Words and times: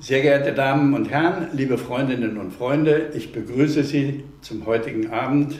Sehr 0.00 0.22
geehrte 0.22 0.52
Damen 0.52 0.94
und 0.94 1.10
Herren, 1.10 1.48
liebe 1.54 1.76
Freundinnen 1.76 2.38
und 2.38 2.52
Freunde, 2.52 3.10
ich 3.14 3.32
begrüße 3.32 3.82
Sie 3.82 4.22
zum 4.42 4.64
heutigen 4.64 5.10
Abend 5.10 5.58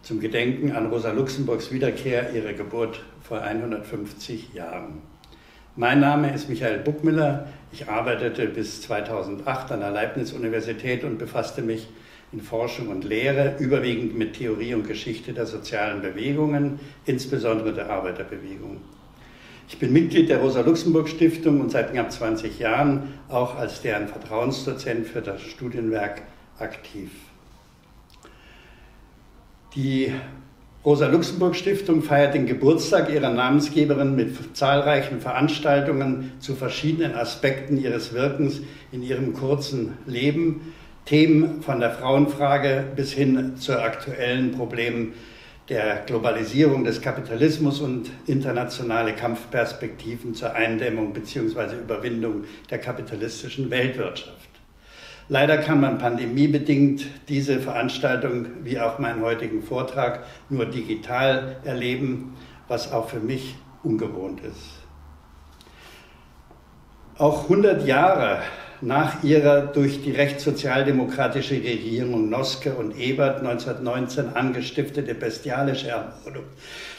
zum 0.00 0.20
Gedenken 0.20 0.72
an 0.72 0.86
Rosa 0.86 1.12
Luxemburgs 1.12 1.70
Wiederkehr 1.70 2.32
ihrer 2.32 2.54
Geburt 2.54 3.02
vor 3.20 3.42
150 3.42 4.54
Jahren. 4.54 5.02
Mein 5.76 6.00
Name 6.00 6.32
ist 6.32 6.48
Michael 6.48 6.78
Buckmüller. 6.78 7.46
Ich 7.72 7.86
arbeitete 7.86 8.46
bis 8.46 8.80
2008 8.80 9.72
an 9.72 9.80
der 9.80 9.90
Leibniz-Universität 9.90 11.04
und 11.04 11.18
befasste 11.18 11.60
mich 11.60 11.86
in 12.32 12.40
Forschung 12.40 12.88
und 12.88 13.04
Lehre 13.04 13.56
überwiegend 13.58 14.16
mit 14.16 14.32
Theorie 14.32 14.72
und 14.72 14.88
Geschichte 14.88 15.34
der 15.34 15.44
sozialen 15.44 16.00
Bewegungen, 16.00 16.80
insbesondere 17.04 17.74
der 17.74 17.90
Arbeiterbewegung. 17.90 18.80
Ich 19.66 19.78
bin 19.78 19.92
Mitglied 19.92 20.28
der 20.28 20.38
Rosa-Luxemburg-Stiftung 20.38 21.60
und 21.60 21.70
seit 21.70 21.92
knapp 21.92 22.12
20 22.12 22.58
Jahren 22.58 23.14
auch 23.28 23.56
als 23.56 23.80
deren 23.80 24.08
Vertrauensdozent 24.08 25.06
für 25.06 25.22
das 25.22 25.40
Studienwerk 25.40 26.22
aktiv. 26.58 27.10
Die 29.74 30.12
Rosa-Luxemburg-Stiftung 30.84 32.02
feiert 32.02 32.34
den 32.34 32.44
Geburtstag 32.44 33.10
ihrer 33.10 33.30
Namensgeberin 33.30 34.14
mit 34.14 34.54
zahlreichen 34.54 35.20
Veranstaltungen 35.20 36.32
zu 36.40 36.54
verschiedenen 36.54 37.14
Aspekten 37.14 37.82
ihres 37.82 38.12
Wirkens 38.12 38.60
in 38.92 39.02
ihrem 39.02 39.32
kurzen 39.32 39.94
Leben. 40.06 40.74
Themen 41.06 41.62
von 41.62 41.80
der 41.80 41.90
Frauenfrage 41.90 42.84
bis 42.96 43.12
hin 43.12 43.56
zu 43.56 43.80
aktuellen 43.80 44.52
Problemen 44.52 45.14
der 45.68 46.02
Globalisierung 46.06 46.84
des 46.84 47.00
Kapitalismus 47.00 47.80
und 47.80 48.10
internationale 48.26 49.14
Kampfperspektiven 49.14 50.34
zur 50.34 50.52
Eindämmung 50.54 51.12
bzw. 51.12 51.76
Überwindung 51.76 52.44
der 52.70 52.78
kapitalistischen 52.78 53.70
Weltwirtschaft. 53.70 54.50
Leider 55.28 55.56
kann 55.56 55.80
man 55.80 55.98
pandemiebedingt 55.98 57.06
diese 57.28 57.58
Veranstaltung 57.58 58.46
wie 58.62 58.78
auch 58.78 58.98
meinen 58.98 59.22
heutigen 59.22 59.62
Vortrag 59.62 60.24
nur 60.50 60.66
digital 60.66 61.56
erleben, 61.64 62.36
was 62.68 62.92
auch 62.92 63.08
für 63.08 63.20
mich 63.20 63.54
ungewohnt 63.82 64.40
ist. 64.42 64.84
Auch 67.16 67.44
100 67.44 67.86
Jahre 67.86 68.40
nach 68.80 69.22
ihrer 69.22 69.62
durch 69.62 70.02
die 70.02 70.12
rechtssozialdemokratische 70.12 71.54
Regierung 71.54 72.28
Noske 72.28 72.74
und 72.74 72.98
Ebert 72.98 73.38
1919 73.38 74.34
angestiftete 74.34 75.14
bestialische 75.14 75.88
Ermordung 75.88 76.44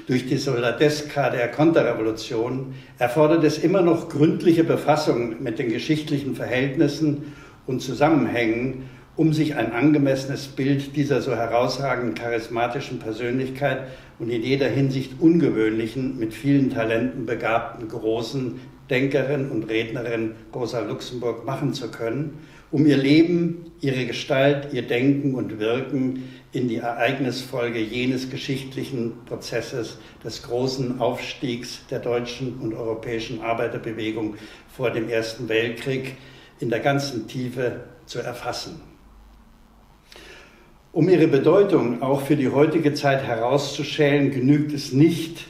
durch 0.07 0.27
die 0.27 0.37
Soldateska 0.37 1.31
der 1.31 1.49
Konterrevolution 1.49 2.75
erfordert 2.99 3.43
es 3.43 3.57
immer 3.57 3.81
noch 3.81 4.09
gründliche 4.09 4.63
Befassung 4.63 5.41
mit 5.41 5.57
den 5.57 5.69
geschichtlichen 5.69 6.35
Verhältnissen 6.35 7.33
und 7.65 7.81
Zusammenhängen, 7.81 8.89
um 9.15 9.33
sich 9.33 9.55
ein 9.55 9.71
angemessenes 9.71 10.47
Bild 10.47 10.95
dieser 10.95 11.21
so 11.21 11.35
herausragenden 11.35 12.13
charismatischen 12.13 12.99
Persönlichkeit 12.99 13.87
und 14.19 14.29
in 14.29 14.43
jeder 14.43 14.67
Hinsicht 14.67 15.13
ungewöhnlichen, 15.19 16.19
mit 16.19 16.33
vielen 16.33 16.69
Talenten 16.69 17.25
begabten 17.25 17.87
großen 17.87 18.59
Denkerin 18.89 19.50
und 19.50 19.64
Rednerin 19.64 20.36
Rosa 20.53 20.81
Luxemburg 20.81 21.45
machen 21.45 21.73
zu 21.73 21.89
können, 21.89 22.39
um 22.72 22.86
ihr 22.86 22.97
Leben, 22.97 23.72
ihre 23.81 24.05
Gestalt, 24.05 24.73
ihr 24.73 24.81
Denken 24.81 25.36
und 25.36 25.59
Wirken 25.59 26.23
in 26.52 26.67
die 26.67 26.78
Ereignisfolge 26.78 27.80
jenes 27.80 28.30
geschichtlichen 28.30 29.13
Prozesses 29.25 29.97
des 30.23 30.44
großen 30.44 31.00
Aufstiegs 31.00 31.81
der 31.89 32.00
deutschen 32.00 32.59
und 32.59 32.73
europäischen 32.73 33.41
Arbeiterbewegung 33.41 34.36
vor 34.67 34.91
dem 34.91 35.09
Ersten 35.09 35.50
Weltkrieg 35.50 36.16
in 36.59 36.69
der 36.69 36.79
ganzen 36.79 37.28
Tiefe 37.28 37.81
zu 38.06 38.19
erfassen. 38.19 38.81
Um 40.91 41.09
ihre 41.09 41.28
Bedeutung 41.28 42.01
auch 42.01 42.22
für 42.22 42.38
die 42.38 42.50
heutige 42.50 42.94
Zeit 42.94 43.24
herauszustellen, 43.24 44.31
genügt 44.31 44.72
es 44.72 44.94
nicht, 44.94 45.45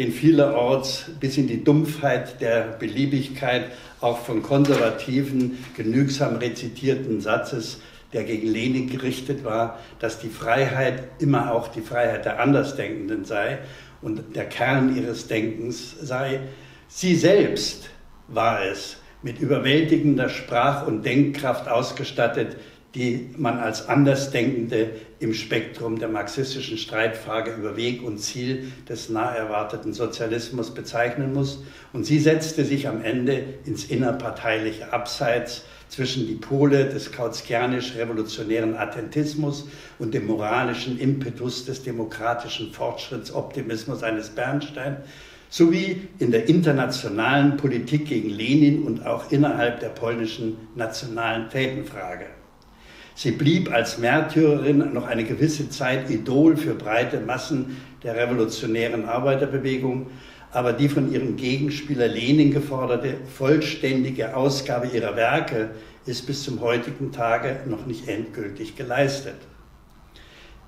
den 0.00 0.12
vielerorts 0.12 1.10
bis 1.20 1.36
in 1.36 1.46
die 1.46 1.62
Dumpfheit 1.62 2.40
der 2.40 2.62
Beliebigkeit 2.78 3.66
auch 4.00 4.20
von 4.20 4.42
Konservativen 4.42 5.62
genügsam 5.76 6.36
rezitierten 6.36 7.20
Satzes, 7.20 7.82
der 8.14 8.24
gegen 8.24 8.48
Lenin 8.48 8.88
gerichtet 8.88 9.44
war, 9.44 9.78
dass 9.98 10.18
die 10.18 10.30
Freiheit 10.30 11.02
immer 11.18 11.52
auch 11.52 11.68
die 11.68 11.82
Freiheit 11.82 12.24
der 12.24 12.40
Andersdenkenden 12.40 13.26
sei 13.26 13.58
und 14.00 14.34
der 14.34 14.46
Kern 14.46 14.96
ihres 14.96 15.26
Denkens 15.26 15.94
sei. 16.00 16.40
Sie 16.88 17.14
selbst 17.14 17.90
war 18.26 18.64
es, 18.64 18.96
mit 19.20 19.38
überwältigender 19.38 20.30
Sprach- 20.30 20.86
und 20.86 21.04
Denkkraft 21.04 21.68
ausgestattet, 21.68 22.56
die 22.94 23.28
man 23.36 23.58
als 23.58 23.86
Andersdenkende 23.86 24.92
im 25.20 25.34
Spektrum 25.34 25.98
der 25.98 26.08
marxistischen 26.08 26.78
Streitfrage 26.78 27.52
über 27.52 27.76
Weg 27.76 28.02
und 28.02 28.18
Ziel 28.18 28.72
des 28.88 29.10
nah 29.10 29.34
erwarteten 29.34 29.92
Sozialismus 29.92 30.72
bezeichnen 30.72 31.34
muss. 31.34 31.62
Und 31.92 32.06
sie 32.06 32.18
setzte 32.18 32.64
sich 32.64 32.88
am 32.88 33.02
Ende 33.02 33.44
ins 33.66 33.84
innerparteiliche 33.84 34.92
Abseits 34.92 35.64
zwischen 35.88 36.26
die 36.26 36.36
Pole 36.36 36.86
des 36.86 37.12
kautskianisch-revolutionären 37.12 38.76
Attentismus 38.76 39.68
und 39.98 40.14
dem 40.14 40.26
moralischen 40.26 40.98
Impetus 40.98 41.66
des 41.66 41.82
demokratischen 41.82 42.72
Fortschrittsoptimismus 42.72 44.02
eines 44.02 44.30
Bernstein 44.30 44.98
sowie 45.50 46.08
in 46.18 46.30
der 46.30 46.48
internationalen 46.48 47.56
Politik 47.56 48.06
gegen 48.06 48.30
Lenin 48.30 48.84
und 48.84 49.04
auch 49.04 49.30
innerhalb 49.32 49.80
der 49.80 49.88
polnischen 49.88 50.56
nationalen 50.76 51.50
Fädenfrage. 51.50 52.26
Sie 53.22 53.32
blieb 53.32 53.70
als 53.70 53.98
Märtyrerin 53.98 54.94
noch 54.94 55.06
eine 55.06 55.24
gewisse 55.24 55.68
Zeit 55.68 56.08
Idol 56.08 56.56
für 56.56 56.72
breite 56.72 57.20
Massen 57.20 57.76
der 58.02 58.16
revolutionären 58.16 59.04
Arbeiterbewegung, 59.04 60.06
aber 60.52 60.72
die 60.72 60.88
von 60.88 61.12
ihrem 61.12 61.36
Gegenspieler 61.36 62.08
Lenin 62.08 62.50
geforderte 62.50 63.18
vollständige 63.36 64.34
Ausgabe 64.34 64.86
ihrer 64.86 65.16
Werke 65.16 65.68
ist 66.06 66.26
bis 66.26 66.44
zum 66.44 66.62
heutigen 66.62 67.12
Tage 67.12 67.60
noch 67.66 67.84
nicht 67.84 68.08
endgültig 68.08 68.74
geleistet 68.74 69.36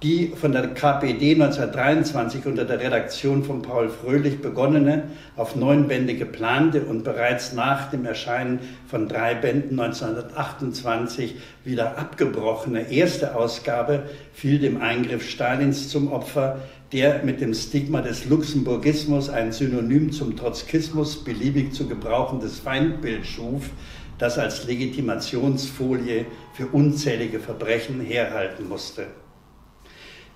die 0.03 0.33
von 0.35 0.51
der 0.51 0.75
KPD 0.75 1.35
1923 1.35 2.47
unter 2.47 2.65
der 2.65 2.81
Redaktion 2.81 3.45
von 3.45 3.63
Paul 3.63 3.89
Fröhlich 3.89 4.41
begonnene, 4.41 5.05
auf 5.37 5.55
neun 5.55 5.87
Bände 5.87 6.15
geplante 6.15 6.85
und 6.85 7.05
bereits 7.05 7.53
nach 7.53 7.91
dem 7.91 8.05
Erscheinen 8.05 8.59
von 8.89 9.09
drei 9.09 9.35
Bänden 9.37 9.79
1928 9.79 11.37
wieder 11.65 11.99
abgebrochene 11.99 12.91
erste 12.91 13.37
Ausgabe 13.37 14.03
fiel 14.33 14.59
dem 14.59 14.81
Eingriff 14.81 15.29
Stalins 15.29 15.89
zum 15.89 16.13
Opfer, 16.13 16.59
der 16.93 17.23
mit 17.23 17.41
dem 17.41 17.55
Stigma 17.55 18.01
des 18.03 18.27
Luxemburgismus 18.27 19.31
ein 19.31 19.53
Synonym 19.53 20.11
zum 20.11 20.37
Trotzkismus 20.37 21.23
beliebig 21.23 21.75
zu 21.75 21.87
gebrauchendes 21.87 22.59
Feindbild 22.59 23.25
schuf, 23.25 23.71
das 24.19 24.37
als 24.39 24.67
Legitimationsfolie 24.67 26.27
für 26.55 26.67
unzählige 26.67 27.39
Verbrechen 27.39 28.01
herhalten 28.01 28.69
musste. 28.69 29.07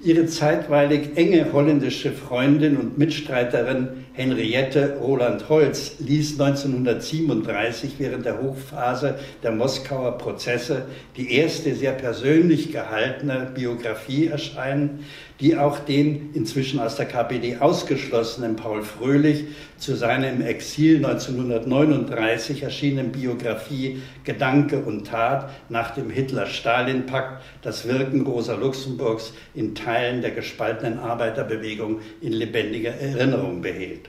Ihre 0.00 0.26
zeitweilig 0.26 1.16
enge 1.16 1.52
holländische 1.52 2.12
Freundin 2.12 2.76
und 2.76 2.98
Mitstreiterin 2.98 4.05
Henriette 4.16 4.96
Roland 4.98 5.50
Holz 5.50 5.96
ließ 5.98 6.40
1937 6.40 7.96
während 7.98 8.24
der 8.24 8.40
Hochphase 8.40 9.18
der 9.42 9.52
Moskauer 9.52 10.16
Prozesse 10.16 10.86
die 11.18 11.34
erste 11.34 11.74
sehr 11.74 11.92
persönlich 11.92 12.72
gehaltene 12.72 13.50
Biografie 13.54 14.28
erscheinen, 14.28 15.04
die 15.38 15.58
auch 15.58 15.80
den 15.80 16.30
inzwischen 16.32 16.80
aus 16.80 16.96
der 16.96 17.04
KPD 17.04 17.58
ausgeschlossenen 17.58 18.56
Paul 18.56 18.82
Fröhlich 18.82 19.44
zu 19.76 19.94
seiner 19.94 20.30
im 20.30 20.40
Exil 20.40 20.96
1939 21.04 22.62
erschienenen 22.62 23.12
Biografie 23.12 24.00
Gedanke 24.24 24.78
und 24.78 25.08
Tat 25.08 25.50
nach 25.68 25.90
dem 25.90 26.08
Hitler-Stalin-Pakt 26.08 27.42
das 27.60 27.86
Wirken 27.86 28.22
Rosa 28.22 28.54
Luxemburgs 28.54 29.34
in 29.54 29.74
Teilen 29.74 30.22
der 30.22 30.30
gespaltenen 30.30 30.98
Arbeiterbewegung 30.98 32.00
in 32.22 32.32
lebendiger 32.32 32.94
Erinnerung 32.94 33.60
behält. 33.60 34.05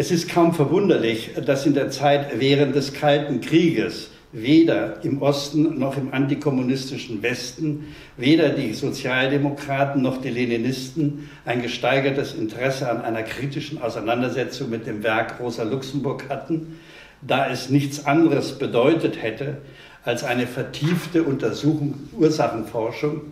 Es 0.00 0.12
ist 0.12 0.28
kaum 0.28 0.54
verwunderlich, 0.54 1.30
dass 1.44 1.66
in 1.66 1.74
der 1.74 1.90
Zeit 1.90 2.38
während 2.38 2.76
des 2.76 2.92
Kalten 2.92 3.40
Krieges 3.40 4.10
weder 4.30 5.04
im 5.04 5.20
Osten 5.20 5.76
noch 5.76 5.96
im 5.96 6.14
antikommunistischen 6.14 7.20
Westen, 7.20 7.88
weder 8.16 8.50
die 8.50 8.74
Sozialdemokraten 8.74 10.00
noch 10.00 10.22
die 10.22 10.30
Leninisten 10.30 11.28
ein 11.44 11.62
gesteigertes 11.62 12.32
Interesse 12.32 12.88
an 12.88 13.02
einer 13.02 13.24
kritischen 13.24 13.82
Auseinandersetzung 13.82 14.70
mit 14.70 14.86
dem 14.86 15.02
Werk 15.02 15.40
Rosa 15.40 15.64
Luxemburg 15.64 16.28
hatten, 16.28 16.78
da 17.20 17.50
es 17.50 17.68
nichts 17.68 18.06
anderes 18.06 18.56
bedeutet 18.56 19.20
hätte 19.20 19.56
als 20.04 20.22
eine 20.22 20.46
vertiefte 20.46 21.24
Untersuchung, 21.24 21.94
Ursachenforschung 22.12 23.22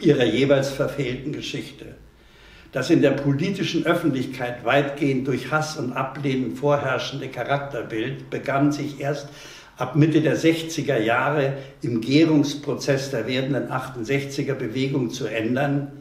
ihrer 0.00 0.24
jeweils 0.24 0.68
verfehlten 0.68 1.32
Geschichte. 1.32 1.94
Das 2.74 2.90
in 2.90 3.02
der 3.02 3.12
politischen 3.12 3.86
Öffentlichkeit 3.86 4.64
weitgehend 4.64 5.28
durch 5.28 5.52
Hass 5.52 5.76
und 5.76 5.92
Ablehnen 5.92 6.56
vorherrschende 6.56 7.28
Charakterbild 7.28 8.30
begann 8.30 8.72
sich 8.72 8.98
erst 8.98 9.28
ab 9.76 9.94
Mitte 9.94 10.20
der 10.20 10.36
60er 10.36 10.98
Jahre 10.98 11.52
im 11.82 12.00
Gärungsprozess 12.00 13.12
der 13.12 13.28
werdenden 13.28 13.68
68er 13.68 14.54
Bewegung 14.54 15.10
zu 15.10 15.28
ändern, 15.28 15.92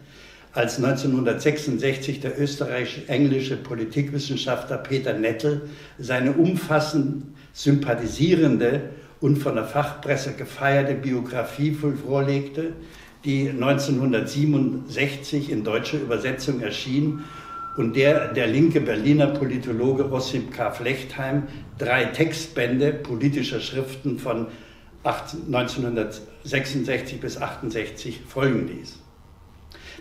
als 0.51 0.77
1966 0.77 2.21
der 2.21 2.41
österreichisch-englische 2.41 3.57
Politikwissenschaftler 3.57 4.77
Peter 4.77 5.13
Nettel 5.13 5.69
seine 5.99 6.31
umfassend 6.31 7.25
sympathisierende 7.53 8.89
und 9.21 9.37
von 9.37 9.53
der 9.53 9.65
Fachpresse 9.65 10.33
gefeierte 10.33 10.95
Biografie 10.95 11.71
vorlegte, 11.71 12.73
die 13.25 13.49
1967 13.49 15.49
in 15.49 15.63
deutscher 15.63 15.99
Übersetzung 15.99 16.61
erschien 16.61 17.23
und 17.77 17.95
der 17.95 18.33
der 18.33 18.47
linke 18.47 18.81
Berliner 18.81 19.27
Politologe 19.27 20.11
Ossip 20.11 20.51
K. 20.53 20.71
Flechtheim 20.71 21.43
drei 21.77 22.05
Textbände 22.05 22.93
politischer 22.93 23.59
Schriften 23.59 24.17
von 24.19 24.47
1966 25.03 27.19
bis 27.19 27.37
1968 27.37 28.21
folgen 28.27 28.67
ließ. 28.67 28.99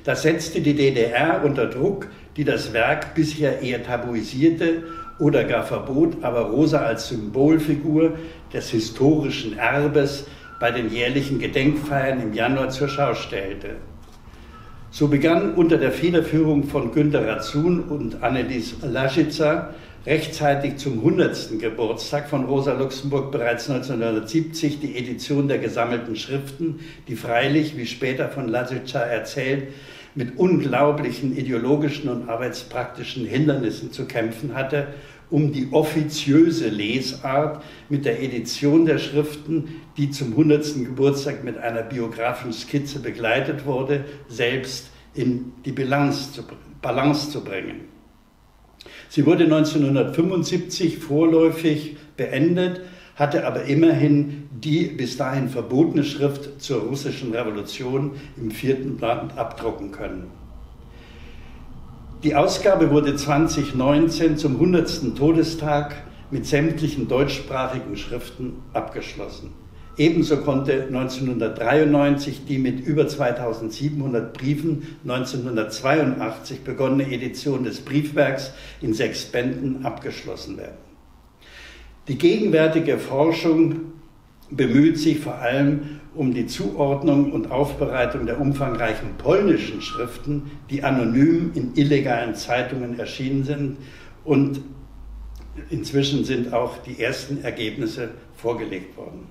Das 0.04 0.22
setzte 0.22 0.60
die 0.60 0.74
DDR 0.74 1.44
unter 1.44 1.66
Druck, 1.66 2.08
die 2.36 2.44
das 2.44 2.72
Werk 2.72 3.14
bisher 3.14 3.62
eher 3.62 3.84
tabuisierte 3.84 4.82
oder 5.18 5.44
gar 5.44 5.64
verbot, 5.64 6.22
aber 6.22 6.40
Rosa 6.40 6.78
als 6.78 7.08
Symbolfigur 7.08 8.16
des 8.52 8.70
historischen 8.70 9.58
Erbes 9.58 10.26
bei 10.62 10.70
den 10.70 10.92
jährlichen 10.92 11.40
Gedenkfeiern 11.40 12.22
im 12.22 12.34
Januar 12.34 12.70
zur 12.70 12.86
Schau 12.86 13.16
stellte. 13.16 13.78
So 14.92 15.08
begann 15.08 15.54
unter 15.54 15.76
der 15.76 15.90
Federführung 15.90 16.62
von 16.62 16.92
Günter 16.92 17.26
Razun 17.26 17.80
und 17.80 18.22
Annelies 18.22 18.76
Laschitzer 18.80 19.74
rechtzeitig 20.06 20.76
zum 20.76 21.00
100. 21.00 21.58
Geburtstag 21.58 22.28
von 22.28 22.44
Rosa 22.44 22.74
Luxemburg 22.74 23.32
bereits 23.32 23.68
1970 23.68 24.78
die 24.78 24.96
Edition 24.96 25.48
der 25.48 25.58
gesammelten 25.58 26.14
Schriften, 26.14 26.78
die 27.08 27.16
freilich, 27.16 27.76
wie 27.76 27.86
später 27.86 28.28
von 28.28 28.46
Laschitzer 28.46 29.00
erzählt, 29.00 29.66
mit 30.14 30.38
unglaublichen 30.38 31.36
ideologischen 31.36 32.08
und 32.08 32.28
arbeitspraktischen 32.28 33.26
Hindernissen 33.26 33.90
zu 33.90 34.04
kämpfen 34.04 34.54
hatte, 34.54 34.86
um 35.32 35.50
die 35.50 35.68
offiziöse 35.72 36.68
Lesart 36.68 37.64
mit 37.88 38.04
der 38.04 38.22
Edition 38.22 38.84
der 38.84 38.98
Schriften, 38.98 39.80
die 39.96 40.10
zum 40.10 40.32
100. 40.32 40.84
Geburtstag 40.84 41.42
mit 41.42 41.56
einer 41.56 41.82
biografischen 41.82 42.52
Skizze 42.52 43.00
begleitet 43.00 43.64
wurde, 43.64 44.04
selbst 44.28 44.90
in 45.14 45.52
die 45.64 45.72
Balance 45.72 46.32
zu, 46.32 46.42
Balance 46.82 47.30
zu 47.30 47.42
bringen. 47.42 47.88
Sie 49.08 49.24
wurde 49.24 49.44
1975 49.44 50.98
vorläufig 50.98 51.96
beendet, 52.16 52.82
hatte 53.16 53.46
aber 53.46 53.64
immerhin 53.64 54.48
die 54.52 54.84
bis 54.84 55.16
dahin 55.16 55.48
verbotene 55.48 56.04
Schrift 56.04 56.60
zur 56.60 56.82
russischen 56.82 57.32
Revolution 57.32 58.12
im 58.36 58.50
vierten 58.50 58.98
Land 58.98 59.38
abdrucken 59.38 59.92
können. 59.92 60.41
Die 62.22 62.36
Ausgabe 62.36 62.92
wurde 62.92 63.16
2019 63.16 64.36
zum 64.36 64.52
100. 64.52 65.16
Todestag 65.16 66.04
mit 66.30 66.46
sämtlichen 66.46 67.08
deutschsprachigen 67.08 67.96
Schriften 67.96 68.62
abgeschlossen. 68.72 69.50
Ebenso 69.96 70.36
konnte 70.36 70.84
1993 70.84 72.44
die 72.46 72.58
mit 72.58 72.78
über 72.86 73.08
2700 73.08 74.32
Briefen 74.32 74.96
1982 75.02 76.60
begonnene 76.60 77.12
Edition 77.12 77.64
des 77.64 77.80
Briefwerks 77.80 78.52
in 78.80 78.94
sechs 78.94 79.24
Bänden 79.24 79.84
abgeschlossen 79.84 80.58
werden. 80.58 80.78
Die 82.06 82.18
gegenwärtige 82.18 82.98
Forschung 82.98 83.80
bemüht 84.48 84.96
sich 84.96 85.18
vor 85.18 85.38
allem 85.38 86.00
um 86.14 86.34
die 86.34 86.46
Zuordnung 86.46 87.32
und 87.32 87.50
Aufbereitung 87.50 88.26
der 88.26 88.40
umfangreichen 88.40 89.16
polnischen 89.18 89.80
Schriften, 89.80 90.50
die 90.70 90.84
anonym 90.84 91.52
in 91.54 91.74
illegalen 91.74 92.34
Zeitungen 92.34 92.98
erschienen 92.98 93.44
sind 93.44 93.76
und 94.24 94.60
inzwischen 95.70 96.24
sind 96.24 96.52
auch 96.52 96.78
die 96.78 97.00
ersten 97.00 97.42
Ergebnisse 97.42 98.10
vorgelegt 98.34 98.96
worden. 98.96 99.26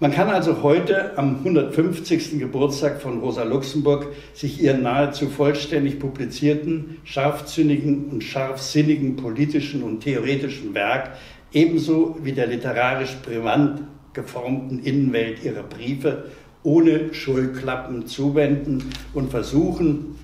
Man 0.00 0.12
kann 0.12 0.28
also 0.28 0.62
heute 0.62 1.16
am 1.16 1.36
150. 1.36 2.38
Geburtstag 2.38 3.00
von 3.00 3.20
Rosa 3.20 3.44
Luxemburg 3.44 4.08
sich 4.34 4.60
ihren 4.60 4.82
nahezu 4.82 5.28
vollständig 5.28 6.00
publizierten, 6.00 6.98
scharfzüngigen 7.04 8.06
und 8.10 8.22
scharfsinnigen 8.22 9.16
politischen 9.16 9.82
und 9.82 10.00
theoretischen 10.00 10.74
Werk 10.74 11.12
ebenso 11.52 12.18
wie 12.22 12.32
der 12.32 12.48
literarisch 12.48 13.16
brillant 13.24 13.82
geformten 14.14 14.82
Innenwelt 14.82 15.44
ihrer 15.44 15.62
Briefe 15.62 16.24
ohne 16.62 17.12
Schulklappen 17.12 18.06
zuwenden 18.06 18.90
und 19.12 19.30
versuchen, 19.30 20.16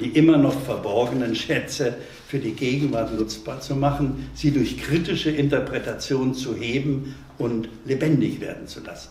die 0.00 0.08
immer 0.08 0.36
noch 0.36 0.60
verborgenen 0.60 1.34
Schätze 1.34 1.96
für 2.26 2.38
die 2.38 2.52
Gegenwart 2.52 3.16
nutzbar 3.18 3.60
zu 3.60 3.74
machen, 3.76 4.28
sie 4.34 4.50
durch 4.50 4.76
kritische 4.78 5.30
Interpretation 5.30 6.34
zu 6.34 6.54
heben 6.56 7.14
und 7.38 7.68
lebendig 7.86 8.40
werden 8.40 8.66
zu 8.66 8.80
lassen. 8.80 9.10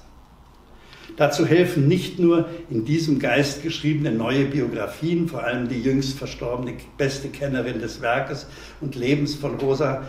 Dazu 1.15 1.47
helfen 1.47 1.87
nicht 1.87 2.19
nur 2.19 2.47
in 2.69 2.85
diesem 2.85 3.17
Geist 3.17 3.63
geschriebene 3.63 4.11
neue 4.11 4.45
Biografien, 4.45 5.27
vor 5.27 5.43
allem 5.43 5.67
die 5.67 5.81
jüngst 5.81 6.17
verstorbene 6.17 6.73
beste 6.97 7.29
Kennerin 7.29 7.79
des 7.79 8.01
Werkes 8.01 8.45
und 8.81 8.95
Lebens 8.95 9.33
von 9.33 9.55
Rosa, 9.55 10.03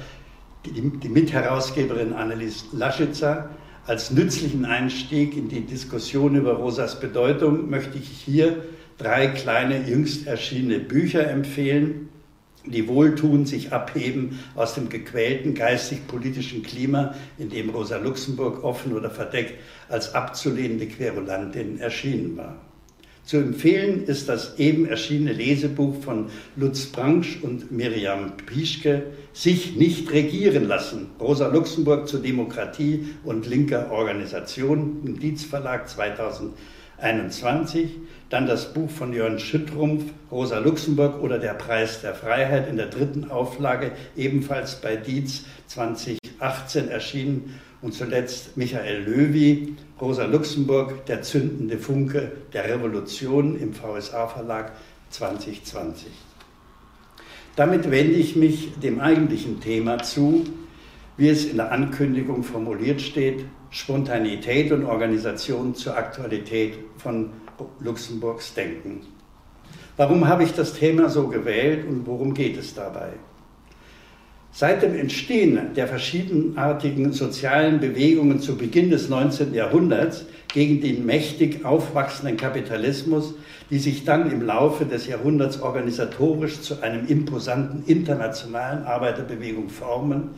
die, 0.67 1.09
Mitherausgeberin 1.09 2.13
Annelies 2.13 2.67
Laschitzer. 2.73 3.49
Als 3.89 4.11
nützlichen 4.11 4.67
Einstieg 4.67 5.35
in 5.35 5.49
die 5.49 5.63
Diskussion 5.63 6.37
über 6.37 6.53
Rosas 6.53 7.01
Bedeutung 7.01 7.71
möchte 7.71 7.97
ich 7.97 8.07
hier 8.07 8.63
drei 8.99 9.29
kleine 9.29 9.89
jüngst 9.89 10.27
erschienene 10.27 10.79
Bücher 10.79 11.27
empfehlen 11.27 12.11
die 12.67 12.87
wohltuend 12.87 13.49
sich 13.49 13.73
abheben 13.73 14.41
aus 14.55 14.75
dem 14.75 14.91
gequälten 14.91 15.55
geistig-politischen 15.55 16.63
Klima, 16.63 17.15
in 17.39 17.49
dem 17.49 17.71
Rosa 17.71 17.97
Luxemburg 17.97 18.63
offen 18.63 18.93
oder 18.93 19.11
verdeckt 19.11 19.55
als 19.89 20.15
abzulehnende 20.15 20.87
Querulantin 20.87 21.81
erschienen 21.81 22.37
war. 22.37 22.57
Zu 23.29 23.37
empfehlen 23.37 24.03
ist 24.05 24.29
das 24.31 24.59
eben 24.59 24.89
erschienene 24.89 25.35
Lesebuch 25.35 26.03
von 26.03 26.31
Lutz 26.57 26.87
Bransch 26.87 27.41
und 27.43 27.71
Miriam 27.71 28.39
Pischke, 28.39 29.03
Sich 29.35 29.77
nicht 29.77 30.11
regieren 30.11 30.67
lassen, 30.67 31.11
Rosa 31.21 31.49
Luxemburg 31.49 32.09
zur 32.09 32.23
Demokratie 32.23 33.09
und 33.25 33.47
linker 33.47 33.93
Organisation 33.93 35.03
im 35.05 35.21
Dietz 35.21 35.45
Verlag 35.45 35.91
2021 35.91 37.91
dann 38.31 38.47
das 38.47 38.73
Buch 38.73 38.89
von 38.89 39.13
Jörn 39.13 39.39
Schüttrumpf, 39.39 40.05
Rosa 40.33 40.61
Luxemburg 40.61 41.23
oder 41.23 41.39
Der 41.39 41.53
Preis 41.53 42.01
der 42.01 42.15
Freiheit 42.15 42.67
in 42.67 42.79
der 42.79 42.87
dritten 42.87 43.31
Auflage, 43.31 43.93
ebenfalls 44.17 44.81
bei 44.81 44.97
Dietz 44.97 45.45
2018 45.67 46.89
erschienen. 46.89 47.61
Und 47.81 47.95
zuletzt 47.95 48.57
Michael 48.57 49.05
Löwy, 49.05 49.77
Rosa 50.01 50.25
Luxemburg, 50.25 51.07
Der 51.07 51.23
zündende 51.23 51.79
Funke 51.79 52.33
der 52.53 52.65
Revolution 52.65 53.59
im 53.59 53.73
VSA 53.73 54.27
Verlag 54.27 54.73
2020. 55.11 56.09
Damit 57.55 57.91
wende 57.91 58.15
ich 58.15 58.37
mich 58.37 58.73
dem 58.81 59.01
eigentlichen 59.01 59.61
Thema 59.61 59.99
zu, 59.99 60.45
wie 61.17 61.29
es 61.29 61.45
in 61.45 61.57
der 61.57 61.73
Ankündigung 61.73 62.45
formuliert 62.45 63.01
steht, 63.01 63.45
Spontanität 63.71 64.73
und 64.73 64.85
Organisation 64.85 65.75
zur 65.75 65.97
Aktualität 65.97 66.79
von 66.97 67.31
Luxemburgs 67.81 68.55
Denken. 68.55 69.01
Warum 69.97 70.29
habe 70.29 70.45
ich 70.45 70.53
das 70.53 70.75
Thema 70.75 71.09
so 71.09 71.27
gewählt 71.27 71.87
und 71.89 72.07
worum 72.07 72.33
geht 72.33 72.57
es 72.57 72.75
dabei? 72.75 73.11
Seit 74.59 74.83
dem 74.83 74.99
Entstehen 74.99 75.73
der 75.77 75.87
verschiedenartigen 75.87 77.13
sozialen 77.13 77.79
Bewegungen 77.79 78.41
zu 78.41 78.57
Beginn 78.57 78.91
des 78.91 79.09
19. 79.09 79.55
Jahrhunderts 79.55 80.25
gegen 80.53 80.81
den 80.81 81.07
mächtig 81.07 81.65
aufwachsenden 81.65 82.37
Kapitalismus, 82.37 83.35
die 83.71 83.79
sich 83.79 84.05
dann 84.05 84.33
im 84.33 84.45
Laufe 84.45 84.85
des 84.85 85.07
Jahrhunderts 85.07 85.63
organisatorisch 85.63 86.61
zu 86.61 86.83
einem 86.83 87.07
imposanten 87.07 87.85
internationalen 87.87 88.83
Arbeiterbewegung 88.83 89.69
formen, 89.69 90.31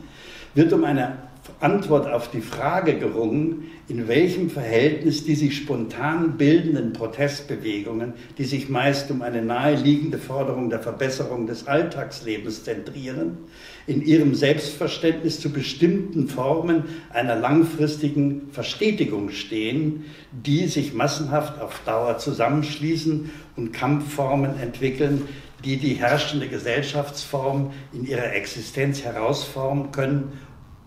wird 0.53 0.71
um 0.71 0.83
eine 0.83 1.13
Antwort 1.59 2.07
auf 2.07 2.29
die 2.29 2.41
Frage 2.41 2.99
gerungen, 2.99 3.71
in 3.87 4.07
welchem 4.07 4.49
Verhältnis 4.49 5.25
die 5.25 5.33
sich 5.33 5.57
spontan 5.57 6.37
bildenden 6.37 6.93
Protestbewegungen, 6.93 8.13
die 8.37 8.45
sich 8.45 8.69
meist 8.69 9.09
um 9.09 9.23
eine 9.23 9.41
naheliegende 9.41 10.19
Forderung 10.19 10.69
der 10.69 10.79
Verbesserung 10.79 11.47
des 11.47 11.67
Alltagslebens 11.67 12.63
zentrieren, 12.63 13.39
in 13.87 14.03
ihrem 14.03 14.35
Selbstverständnis 14.35 15.39
zu 15.39 15.51
bestimmten 15.51 16.27
Formen 16.27 16.83
einer 17.09 17.35
langfristigen 17.35 18.49
Verstetigung 18.51 19.31
stehen, 19.31 20.05
die 20.31 20.67
sich 20.67 20.93
massenhaft 20.93 21.59
auf 21.59 21.81
Dauer 21.85 22.19
zusammenschließen 22.19 23.31
und 23.55 23.73
Kampfformen 23.73 24.59
entwickeln, 24.59 25.27
die 25.65 25.77
die 25.77 25.93
herrschende 25.93 26.47
Gesellschaftsform 26.47 27.71
in 27.93 28.05
ihrer 28.05 28.33
Existenz 28.33 29.03
herausformen 29.03 29.91
können 29.91 30.31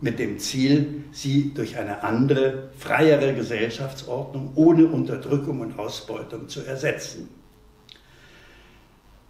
mit 0.01 0.19
dem 0.19 0.39
Ziel, 0.39 1.05
sie 1.13 1.53
durch 1.55 1.79
eine 1.79 2.03
andere, 2.03 2.71
freiere 2.77 3.35
Gesellschaftsordnung 3.35 4.53
ohne 4.55 4.87
Unterdrückung 4.87 5.61
und 5.61 5.79
Ausbeutung 5.79 6.49
zu 6.49 6.65
ersetzen. 6.65 7.29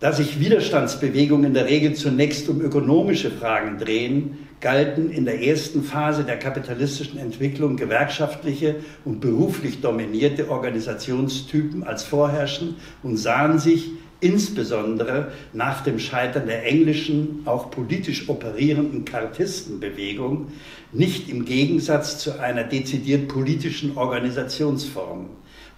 Da 0.00 0.12
sich 0.12 0.40
Widerstandsbewegungen 0.40 1.47
in 1.47 1.54
der 1.54 1.66
Regel 1.66 1.94
zunächst 1.94 2.49
um 2.49 2.61
ökonomische 2.61 3.30
Fragen 3.30 3.78
drehen, 3.78 4.38
galten 4.61 5.11
in 5.11 5.25
der 5.25 5.42
ersten 5.42 5.83
Phase 5.83 6.25
der 6.25 6.38
kapitalistischen 6.38 7.18
Entwicklung 7.18 7.76
gewerkschaftliche 7.76 8.76
und 9.04 9.21
beruflich 9.21 9.80
dominierte 9.80 10.50
Organisationstypen 10.50 11.85
als 11.85 12.02
vorherrschend 12.02 12.76
und 13.02 13.16
sahen 13.16 13.59
sich 13.59 13.92
insbesondere 14.25 15.33
nach 15.52 15.85
dem 15.85 15.99
Scheitern 15.99 16.47
der 16.47 16.66
englischen, 16.66 17.43
auch 17.45 17.71
politisch 17.71 18.28
operierenden 18.28 19.04
Kartistenbewegung, 19.04 20.49
nicht 20.93 21.28
im 21.28 21.45
Gegensatz 21.45 22.19
zu 22.19 22.40
einer 22.40 22.64
dezidiert 22.64 23.28
politischen 23.28 23.97
Organisationsform. 23.97 25.28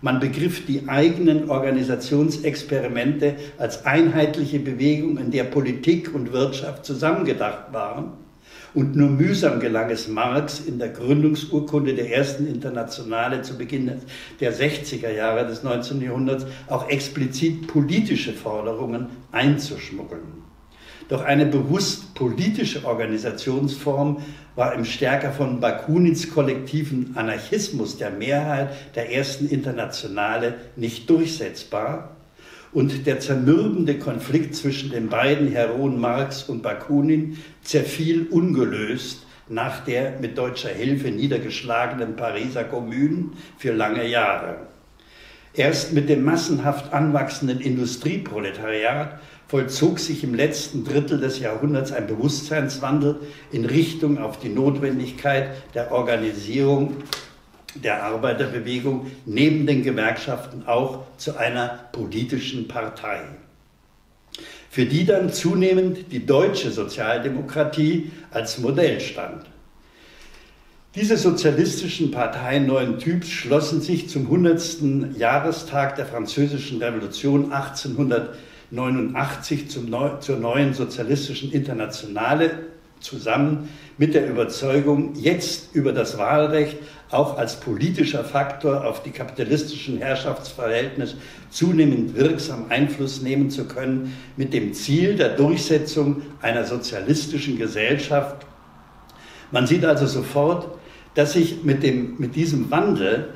Man 0.01 0.21
begriff 0.21 0.65
die 0.67 0.89
eigenen 0.89 1.51
Organisationsexperimente 1.51 3.35
als 3.59 3.85
einheitliche 3.85 4.61
Bewegung, 4.61 5.19
in 5.19 5.33
der 5.33 5.45
Politik 5.45 6.15
und 6.15 6.33
Wirtschaft 6.33 6.85
zusammengedacht 6.85 7.73
waren. 7.73 8.13
Und 8.77 8.95
nur 8.95 9.09
mühsam 9.09 9.59
gelang 9.59 9.89
es 9.89 10.07
Marx 10.07 10.61
in 10.61 10.79
der 10.79 10.91
Gründungsurkunde 10.91 11.95
der 11.95 12.15
ersten 12.15 12.47
Internationale 12.47 13.41
zu 13.41 13.57
Beginn 13.57 13.91
der 14.39 14.53
60er 14.53 15.11
Jahre 15.11 15.47
des 15.47 15.63
19. 15.63 16.03
Jahrhunderts 16.03 16.45
auch 16.69 16.87
explizit 16.91 17.69
politische 17.69 18.35
Forderungen 18.35 19.07
einzuschmuggeln. 19.33 20.45
Doch 21.09 21.25
eine 21.25 21.47
bewusst 21.47 22.15
politische 22.15 22.85
Organisationsform 22.85 24.19
war 24.57 24.75
im 24.75 24.85
stärker 24.85 25.33
von 25.33 25.59
Bakunins 25.59 26.29
kollektiven 26.29 27.17
Anarchismus 27.17 27.97
der 27.97 28.11
Mehrheit 28.11 28.75
der 28.95 29.11
ersten 29.11 29.49
Internationale 29.49 30.53
nicht 30.77 31.09
durchsetzbar 31.09 32.16
und 32.77 33.07
der 33.07 33.21
zermürbende 33.21 33.99
Konflikt 33.99 34.55
zwischen 34.55 34.91
den 34.91 35.09
beiden 35.09 35.49
Heroen 35.49 35.99
Marx 35.99 36.43
und 36.43 36.63
Bakunin 36.63 37.39
zerfiel 37.63 38.27
ungelöst 38.27 39.25
nach 39.49 39.83
der 39.83 40.21
mit 40.21 40.37
deutscher 40.37 40.69
Hilfe 40.69 41.09
niedergeschlagenen 41.09 42.17
Pariser 42.17 42.65
Kommune 42.65 43.31
für 43.57 43.73
lange 43.73 44.07
Jahre. 44.07 44.59
Erst 45.55 45.95
mit 45.95 46.11
dem 46.11 46.23
massenhaft 46.23 46.93
anwachsenden 46.93 47.61
Industrieproletariat 47.61 49.21
vollzog 49.49 49.99
sich 49.99 50.23
im 50.23 50.35
letzten 50.35 50.85
Drittel 50.85 51.19
des 51.19 51.39
Jahrhunderts 51.39 51.93
ein 51.93 52.07
Bewusstseinswandel 52.07 53.21
in 53.53 53.65
Richtung 53.65 54.19
auf 54.19 54.39
die 54.39 54.51
Notwendigkeit 54.51 55.49
der 55.73 55.93
Organisierung 55.93 56.97
der 57.83 58.05
Arbeiterbewegung 58.05 59.11
neben 59.25 59.67
den 59.67 59.83
Gewerkschaften 59.83 60.67
auch 60.67 61.05
zu 61.17 61.37
einer 61.37 61.81
politischen 61.93 62.69
Partei, 62.69 63.21
für 64.71 64.87
die 64.87 65.05
dann 65.05 65.33
zunehmend 65.33 66.13
die 66.13 66.25
deutsche 66.25 66.71
Sozialdemokratie 66.71 68.11
als 68.31 68.59
Modell 68.59 69.01
stand. 69.01 69.47
Diese 70.95 71.19
sozialistischen 71.19 72.11
Parteien 72.11 72.67
neuen 72.67 72.99
Typs 72.99 73.29
schlossen 73.29 73.83
sich 73.83 74.09
zum 74.09 74.23
100. 74.23 75.17
Jahrestag 75.19 75.97
der 75.97 76.07
Französischen 76.07 76.83
Revolution 76.83 77.53
1800 77.53 78.35
1989 78.73 79.71
zum 79.71 79.89
Neu 79.89 80.17
zur 80.19 80.39
neuen 80.39 80.75
sozialistischen 80.75 81.53
Internationale 81.53 82.51
zusammen 82.99 83.69
mit 83.97 84.15
der 84.15 84.29
Überzeugung, 84.29 85.15
jetzt 85.15 85.75
über 85.75 85.93
das 85.93 86.19
Wahlrecht 86.19 86.77
auch 87.11 87.39
als 87.39 87.61
politischer 87.61 88.25
Faktor 88.25 88.85
auf 88.85 89.03
die 89.03 89.11
kapitalistischen 89.11 89.99
Herrschaftsverhältnisse 89.99 91.17
zunehmend 91.51 92.17
wirksam 92.17 92.67
Einfluss 92.69 93.23
nehmen 93.23 93.51
zu 93.51 93.67
können, 93.67 94.17
mit 94.37 94.53
dem 94.53 94.75
Ziel 94.75 95.15
der 95.15 95.31
Durchsetzung 95.31 96.23
einer 96.43 96.65
sozialistischen 96.65 97.59
Gesellschaft. 97.59 98.47
Man 99.53 99.67
sieht 99.67 99.85
also 99.85 100.07
sofort, 100.07 100.77
dass 101.15 101.35
sich 101.35 101.63
mit, 101.63 101.83
dem, 101.83 102.17
mit 102.19 102.35
diesem 102.35 102.71
Wandel 102.71 103.31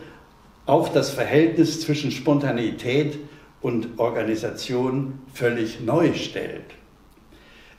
auch 0.67 0.89
das 0.89 1.11
Verhältnis 1.11 1.81
zwischen 1.81 2.11
Spontaneität 2.11 3.19
und 3.63 3.99
Organisation 3.99 5.21
völlig 5.33 5.81
neu 5.81 6.15
stellt. 6.15 6.80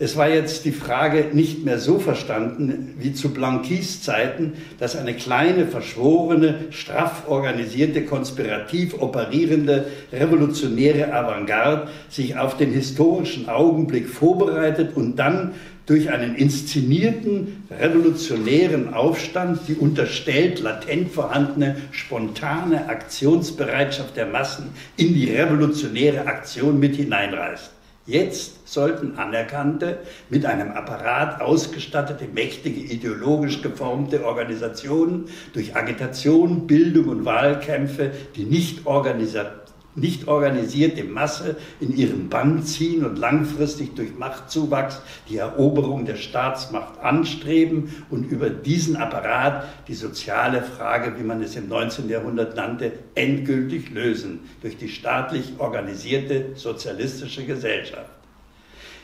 Es 0.02 0.18
war 0.18 0.28
jetzt 0.28 0.66
die 0.66 0.72
Frage 0.72 1.28
nicht 1.32 1.64
mehr 1.64 1.78
so 1.78 2.00
verstanden 2.00 2.96
wie 2.98 3.14
zu 3.14 3.30
Blanquis 3.30 4.02
Zeiten, 4.02 4.54
dass 4.80 4.96
eine 4.96 5.14
kleine, 5.14 5.68
verschworene, 5.68 6.56
straff 6.72 7.28
organisierte, 7.28 8.04
konspirativ 8.06 9.00
operierende, 9.00 9.86
revolutionäre 10.12 11.14
Avantgarde 11.14 11.90
sich 12.10 12.36
auf 12.36 12.58
den 12.58 12.72
historischen 12.72 13.48
Augenblick 13.48 14.10
vorbereitet 14.10 14.96
und 14.96 15.18
dann 15.18 15.52
durch 15.86 16.10
einen 16.10 16.34
inszenierten 16.34 17.68
revolutionären 17.70 18.96
Aufstand 18.96 19.60
die 19.68 19.76
unterstellt 19.76 20.62
latent 20.62 21.12
vorhandene 21.12 21.76
spontane 21.92 22.90
Aktionsbereitschaft 22.90 24.18
der 24.18 24.26
Massen 24.26 24.70
in 24.98 25.14
die 25.14 25.30
revolutionäre 25.30 26.26
Aktion 26.26 26.80
mit 26.80 26.96
hineinreißt. 26.96 27.70
Jetzt 28.08 28.61
sollten 28.72 29.18
anerkannte, 29.18 30.00
mit 30.30 30.46
einem 30.46 30.72
Apparat 30.72 31.42
ausgestattete, 31.42 32.28
mächtige, 32.34 32.80
ideologisch 32.80 33.62
geformte 33.62 34.26
Organisationen 34.26 35.26
durch 35.54 35.76
Agitation, 35.76 36.68
Bildung 36.68 37.10
und 37.10 37.26
Wahlkämpfe 37.26 38.12
die 38.36 38.44
nicht 38.44 38.86
organisiert 38.86 39.62
nicht 39.96 40.28
organisierte 40.28 41.04
Masse 41.04 41.58
in 41.80 41.96
ihren 41.96 42.30
Bann 42.30 42.64
ziehen 42.64 43.06
und 43.06 43.18
langfristig 43.18 43.94
durch 43.96 44.16
Machtzuwachs 44.18 45.02
die 45.30 45.38
Eroberung 45.38 46.06
der 46.06 46.16
Staatsmacht 46.16 47.00
anstreben 47.00 47.94
und 48.10 48.32
über 48.32 48.50
diesen 48.50 48.96
Apparat 48.96 49.66
die 49.88 49.94
soziale 49.94 50.62
Frage, 50.62 51.20
wie 51.20 51.24
man 51.24 51.42
es 51.42 51.56
im 51.56 51.68
19. 51.68 52.08
Jahrhundert 52.10 52.56
nannte, 52.56 52.94
endgültig 53.16 53.90
lösen 53.90 54.40
durch 54.62 54.78
die 54.78 54.90
staatlich 54.90 55.54
organisierte 55.58 56.52
sozialistische 56.56 57.46
Gesellschaft. 57.46 58.21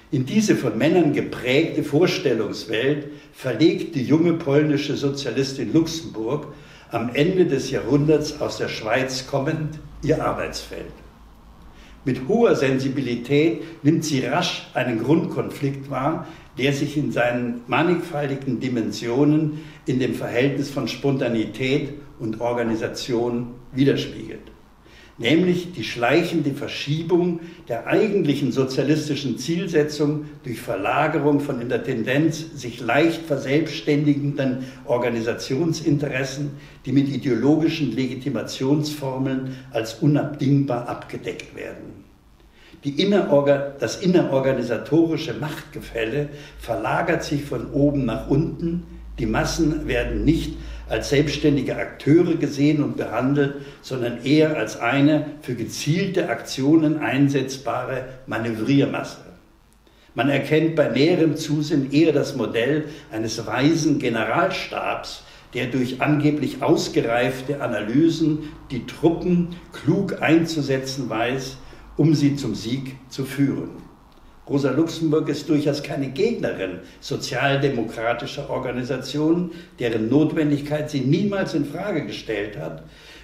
In 0.10 0.26
diese 0.26 0.56
von 0.56 0.78
Männern 0.78 1.12
geprägte 1.12 1.84
Vorstellungswelt 1.84 3.08
verlegt 3.34 3.94
die 3.94 4.06
junge 4.06 4.34
polnische 4.34 4.96
Sozialistin 4.96 5.74
Luxemburg 5.74 6.48
am 6.92 7.10
Ende 7.14 7.46
des 7.46 7.72
Jahrhunderts 7.72 8.40
aus 8.40 8.58
der 8.58 8.70
Schweiz 8.70 9.28
kommend 9.28 9.80
ihr 10.04 10.24
Arbeitsfeld. 10.24 10.94
Mit 12.06 12.26
hoher 12.30 12.56
Sensibilität 12.56 13.84
nimmt 13.84 14.06
sie 14.06 14.26
rasch 14.26 14.70
einen 14.74 15.04
Grundkonflikt 15.04 15.90
wahr, 15.90 16.26
der 16.58 16.72
sich 16.72 16.96
in 16.96 17.12
seinen 17.12 17.64
mannigfaltigen 17.68 18.62
Dimensionen 18.62 19.60
in 19.88 20.00
dem 20.00 20.14
Verhältnis 20.14 20.70
von 20.70 20.88
Spontanität 20.88 21.90
und 22.18 22.40
Organisation 22.40 23.56
widerspiegelt 23.74 24.57
nämlich 25.18 25.74
die 25.74 25.84
schleichende 25.84 26.52
Verschiebung 26.52 27.40
der 27.68 27.88
eigentlichen 27.88 28.52
sozialistischen 28.52 29.38
Zielsetzung 29.38 30.26
durch 30.44 30.60
Verlagerung 30.60 31.40
von 31.40 31.60
in 31.60 31.70
der 31.70 31.84
Tendenz 31.84 32.46
sich 32.56 32.80
leicht 32.80 33.26
verselbstständigenden 33.26 34.66
Organisationsinteressen, 34.86 36.52
die 36.86 36.92
mit 36.92 37.10
ideologischen 37.10 37.96
Legitimationsformeln 37.96 39.56
als 39.72 39.96
unabdingbar 39.96 40.88
abgedeckt 40.88 41.56
werden. 41.56 42.06
Innerorga 42.96 43.74
das 43.80 43.98
innerorganisatorische 44.02 45.34
Machtgefälle 45.34 46.30
verlagert 46.58 47.24
sich 47.24 47.44
von 47.44 47.72
oben 47.72 48.06
nach 48.06 48.30
unten, 48.30 48.84
die 49.20 49.26
Massen 49.26 49.88
werden 49.88 50.24
nicht 50.24 50.54
als 50.90 51.10
selbstständige 51.10 51.76
Akteure 51.76 52.36
gesehen 52.36 52.84
und 52.84 52.98
behandelt, 52.98 53.56
sondern 53.82 54.24
eher 54.24 54.58
als 54.58 54.80
eine 54.80 55.26
für 55.42 55.56
gezielte 55.56 56.30
Aktionen 56.30 57.00
einsetzbare 57.00 58.06
Manövriermasse. 58.26 59.18
Man 60.16 60.30
erkennt 60.30 60.76
bei 60.76 60.90
näherem 60.90 61.36
Zusehen 61.36 61.92
eher 61.92 62.12
das 62.12 62.36
Modell 62.36 62.86
eines 63.12 63.46
weisen 63.46 64.00
Generalstabs, 64.00 65.24
der 65.54 65.68
durch 65.68 66.02
angeblich 66.02 66.64
ausgereifte 66.64 67.62
Analysen 67.62 68.50
die 68.72 68.86
Truppen 68.86 69.50
klug 69.74 70.22
einzusetzen 70.22 71.10
weiß, 71.10 71.58
um 71.98 72.16
sie 72.16 72.36
zum 72.36 72.56
Sieg 72.56 72.96
zu 73.10 73.26
führen. 73.26 73.87
Rosa 74.50 74.72
Luxemburg 74.72 75.28
ist 75.28 75.50
durchaus 75.50 75.84
keine 75.84 76.08
Gegnerin 76.08 76.80
sozialdemokratischer 77.02 78.50
Organisationen, 78.50 79.52
deren 79.78 80.08
Notwendigkeit 80.10 80.90
sie 80.90 81.02
niemals 81.02 81.54
in 81.54 81.66
Frage 81.66 82.06
gestellt 82.06 82.58
hat, 82.58 82.84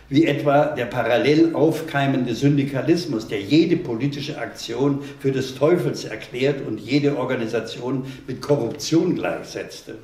wie 0.09 0.25
etwa 0.25 0.65
der 0.65 0.85
parallel 0.85 1.55
aufkeimende 1.55 2.35
Syndikalismus, 2.35 3.27
der 3.27 3.39
jede 3.39 3.77
politische 3.77 4.37
Aktion 4.37 4.99
für 5.19 5.31
des 5.31 5.55
Teufels 5.55 6.03
erklärt 6.03 6.67
und 6.67 6.81
jede 6.81 7.17
Organisation 7.17 8.03
mit 8.27 8.41
Korruption 8.41 9.15
gleichsetzte. 9.15 9.95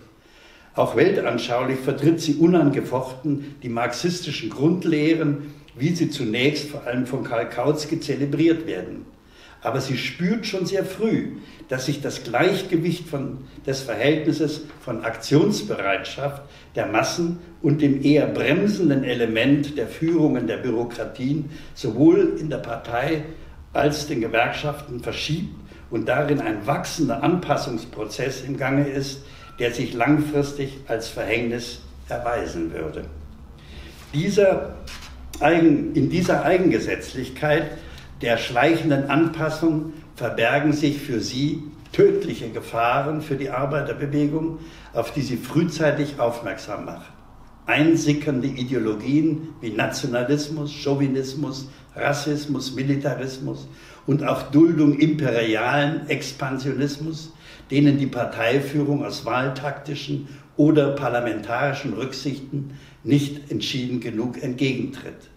Auch 0.74 0.96
weltanschaulich 0.96 1.80
vertritt 1.80 2.22
sie 2.22 2.36
unangefochten 2.36 3.56
die 3.62 3.70
marxistischen 3.70 4.50
Grundlehren, 4.50 5.54
wie 5.78 5.94
sie 5.94 6.10
zunächst 6.10 6.70
vor 6.70 6.88
allem 6.88 7.06
von 7.06 7.26
Karl 7.26 7.50
Kautsky 7.50 8.00
zelebriert 8.00 8.66
werden. 8.66 9.06
Aber 9.62 9.82
sie 9.82 9.98
spürt 9.98 10.46
schon 10.46 10.66
sehr 10.66 10.86
früh, 10.86 11.34
dass 11.68 11.86
sich 11.86 12.02
das 12.02 12.24
Gleichgewicht 12.24 13.08
von, 13.08 13.40
des 13.66 13.82
Verhältnisses 13.82 14.62
von 14.80 15.04
Aktionsbereitschaft 15.04 16.42
der 16.76 16.88
Massen 16.88 17.40
und 17.62 17.82
dem 17.82 18.04
eher 18.04 18.28
bremsenden 18.28 19.04
Element 19.04 19.78
der 19.78 19.88
Führungen 19.88 20.48
der 20.48 20.58
Bürokratien 20.58 21.50
sowohl 21.76 22.38
in 22.40 22.50
der 22.50 22.58
Partei 22.58 23.24
als 23.74 24.08
den 24.08 24.22
Gewerkschaften 24.22 25.02
verschiebt 25.02 25.54
und 25.92 26.08
darin 26.08 26.40
ein 26.40 26.66
wachsender 26.66 27.22
Anpassungsprozess 27.22 28.44
im 28.44 28.58
Gange 28.58 28.88
ist, 28.88 29.24
der 29.60 29.74
sich 29.74 29.94
langfristig 29.94 30.80
als 30.88 31.10
Verhängnis 31.10 31.82
erweisen 32.08 32.74
würde. 32.74 33.04
Dieser 34.14 34.76
Eigen, 35.40 35.94
in 35.94 36.10
dieser 36.10 36.44
Eigengesetzlichkeit 36.44 37.72
der 38.22 38.38
schleichenden 38.38 39.10
Anpassung 39.10 39.94
verbergen 40.16 40.74
sich 40.74 41.00
für 41.00 41.22
sie 41.22 41.64
tödliche 41.92 42.50
Gefahren 42.50 43.22
für 43.22 43.36
die 43.36 43.50
Arbeiterbewegung, 43.50 44.60
auf 44.94 45.14
die 45.14 45.22
sie 45.22 45.38
frühzeitig 45.38 46.20
aufmerksam 46.20 46.86
macht. 46.86 47.12
Einsickernde 47.66 48.48
Ideologien 48.48 49.50
wie 49.62 49.72
Nationalismus, 49.72 50.72
Chauvinismus, 50.72 51.70
Rassismus, 51.96 52.74
Militarismus 52.76 53.68
und 54.08 54.24
auch 54.24 54.44
Duldung 54.52 54.98
imperialen 54.98 56.08
Expansionismus, 56.10 57.32
denen 57.70 57.98
die 57.98 58.08
Parteiführung 58.08 59.06
aus 59.06 59.26
wahltaktischen 59.26 60.28
oder 60.58 60.92
parlamentarischen 60.92 61.94
Rücksichten 61.94 62.72
nicht 63.04 63.52
entschieden 63.52 64.00
genug 64.00 64.42
entgegentritt. 64.42 65.30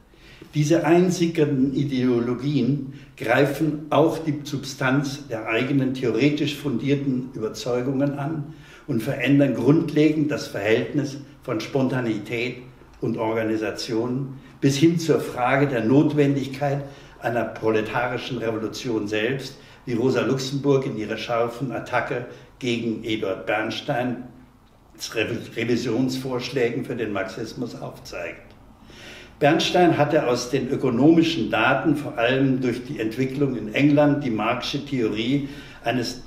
Diese 0.55 0.85
einsickernden 0.85 1.75
Ideologien 1.75 2.93
greifen 3.17 3.87
auch 3.89 4.19
die 4.19 4.41
Substanz 4.45 5.27
der 5.29 5.47
eigenen 5.47 5.95
theoretisch 5.95 6.57
fundierten 6.57 7.31
Überzeugungen 7.33 8.19
an 8.19 8.53
und 8.87 9.03
verändern 9.03 9.55
grundlegend 9.55 10.31
das 10.31 10.49
Verhältnis 10.49 11.17
von 11.43 11.61
Spontanität 11.61 12.59
und 13.01 13.17
Organisation 13.17 14.35
bis 14.61 14.77
hin 14.77 14.99
zur 14.99 15.21
Frage 15.21 15.69
der 15.69 15.85
Notwendigkeit 15.85 16.85
einer 17.21 17.45
proletarischen 17.45 18.37
Revolution 18.37 19.09
selbst, 19.09 19.57
wie 19.87 19.95
Rosa 19.95 20.21
Luxemburg 20.21 20.85
in 20.85 20.99
ihrer 20.99 21.17
scharfen 21.17 21.73
Attacke 21.73 22.27
gegen 22.59 23.05
Eduard 23.05 23.47
Bernstein 23.47 24.25
Revisionsvorschlägen 25.15 26.85
für 26.85 26.95
den 26.95 27.13
Marxismus 27.13 27.75
aufzeigt. 27.75 28.52
Bernstein 29.43 29.99
hatte 29.99 30.29
aus 30.29 30.51
den 30.51 30.71
ökonomischen 30.71 31.51
Daten, 31.51 31.97
vor 31.97 32.17
allem 32.17 32.61
durch 32.61 32.85
die 32.85 33.01
Entwicklung 33.01 33.57
in 33.57 33.75
England, 33.75 34.23
die 34.23 34.31
Marxische 34.31 34.87
Theorie 34.87 35.49
eines, 35.83 36.23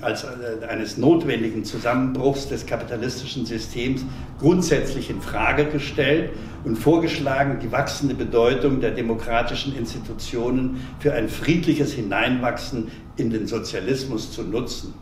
als 0.00 0.22
äh, 0.22 0.64
eines 0.68 0.96
notwendigen 0.96 1.64
Zusammenbruchs 1.64 2.46
des 2.46 2.64
kapitalistischen 2.64 3.44
Systems 3.44 4.04
grundsätzlich 4.38 5.10
in 5.10 5.20
Frage 5.20 5.64
gestellt 5.64 6.30
und 6.62 6.76
vorgeschlagen, 6.76 7.58
die 7.60 7.72
wachsende 7.72 8.14
Bedeutung 8.14 8.80
der 8.80 8.92
demokratischen 8.92 9.76
Institutionen 9.76 10.80
für 11.00 11.12
ein 11.12 11.28
friedliches 11.28 11.92
Hineinwachsen 11.94 12.86
in 13.16 13.30
den 13.30 13.48
Sozialismus 13.48 14.30
zu 14.30 14.44
nutzen. 14.44 14.94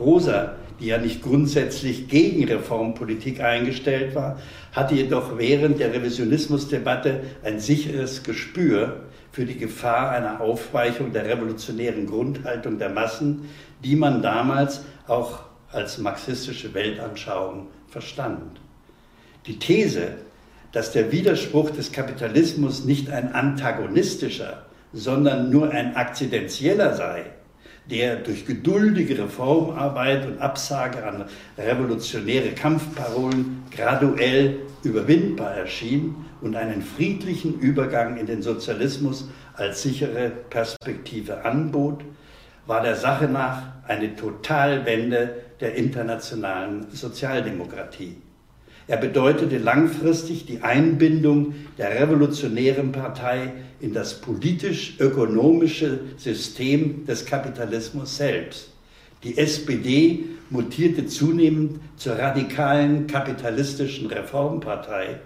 Rosa 0.00 0.54
die 0.82 0.88
ja 0.88 0.98
nicht 0.98 1.22
grundsätzlich 1.22 2.08
gegen 2.08 2.44
Reformpolitik 2.44 3.40
eingestellt 3.40 4.16
war, 4.16 4.40
hatte 4.72 4.96
jedoch 4.96 5.38
während 5.38 5.78
der 5.78 5.92
Revisionismusdebatte 5.94 7.20
ein 7.44 7.60
sicheres 7.60 8.24
Gespür 8.24 9.02
für 9.30 9.44
die 9.44 9.56
Gefahr 9.56 10.10
einer 10.10 10.40
Aufweichung 10.40 11.12
der 11.12 11.26
revolutionären 11.26 12.06
Grundhaltung 12.06 12.78
der 12.78 12.88
Massen, 12.88 13.48
die 13.84 13.94
man 13.94 14.22
damals 14.22 14.82
auch 15.06 15.40
als 15.70 15.98
marxistische 15.98 16.74
Weltanschauung 16.74 17.68
verstand. 17.88 18.60
Die 19.46 19.60
These, 19.60 20.16
dass 20.72 20.90
der 20.90 21.12
Widerspruch 21.12 21.70
des 21.70 21.92
Kapitalismus 21.92 22.84
nicht 22.84 23.08
ein 23.08 23.32
antagonistischer, 23.34 24.66
sondern 24.92 25.48
nur 25.48 25.70
ein 25.70 25.94
akzidentieller 25.94 26.94
sei, 26.94 27.26
der 27.90 28.16
durch 28.16 28.46
geduldige 28.46 29.18
Reformarbeit 29.18 30.26
und 30.26 30.40
Absage 30.40 31.04
an 31.04 31.24
revolutionäre 31.58 32.52
Kampfparolen 32.52 33.64
graduell 33.70 34.60
überwindbar 34.84 35.54
erschien 35.54 36.14
und 36.40 36.56
einen 36.56 36.82
friedlichen 36.82 37.58
Übergang 37.58 38.16
in 38.16 38.26
den 38.26 38.42
Sozialismus 38.42 39.28
als 39.54 39.82
sichere 39.82 40.30
Perspektive 40.50 41.44
anbot, 41.44 42.04
war 42.66 42.82
der 42.82 42.96
Sache 42.96 43.26
nach 43.26 43.62
eine 43.86 44.14
Totalwende 44.14 45.42
der 45.60 45.74
internationalen 45.74 46.90
Sozialdemokratie. 46.90 48.21
Er 48.92 48.98
bedeutete 48.98 49.56
langfristig 49.56 50.44
die 50.44 50.60
Einbindung 50.60 51.54
der 51.78 51.98
revolutionären 51.98 52.92
Partei 52.92 53.54
in 53.80 53.94
das 53.94 54.20
politisch-ökonomische 54.20 56.00
System 56.18 57.06
des 57.06 57.24
Kapitalismus 57.24 58.18
selbst. 58.18 58.68
Die 59.24 59.38
SPD 59.38 60.24
mutierte 60.50 61.06
zunehmend 61.06 61.80
zur 61.96 62.18
radikalen 62.18 63.06
kapitalistischen 63.06 64.08
Reformpartei, 64.08 65.20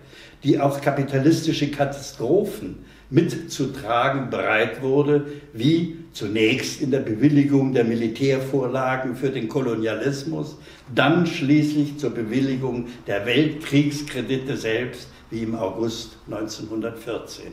die 0.45 0.61
auch 0.61 0.81
kapitalistische 0.81 1.69
Katastrophen 1.69 2.85
mitzutragen 3.11 4.31
bereit 4.31 4.83
wurde, 4.83 5.27
wie 5.53 5.97
zunächst 6.13 6.81
in 6.81 6.91
der 6.91 7.01
Bewilligung 7.01 7.73
der 7.73 7.85
Militärvorlagen 7.85 9.17
für 9.17 9.31
den 9.31 9.49
Kolonialismus, 9.49 10.57
dann 10.95 11.27
schließlich 11.27 11.99
zur 11.99 12.11
Bewilligung 12.11 12.89
der 13.07 13.27
Weltkriegskredite 13.27 14.57
selbst, 14.57 15.09
wie 15.31 15.43
im 15.43 15.55
August 15.55 16.17
1914. 16.27 17.53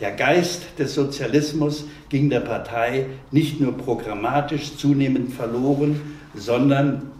Der 0.00 0.12
Geist 0.12 0.62
des 0.78 0.94
Sozialismus 0.94 1.84
ging 2.08 2.30
der 2.30 2.40
Partei 2.40 3.06
nicht 3.30 3.60
nur 3.60 3.76
programmatisch 3.76 4.76
zunehmend 4.76 5.34
verloren, 5.34 6.00
sondern 6.34 7.10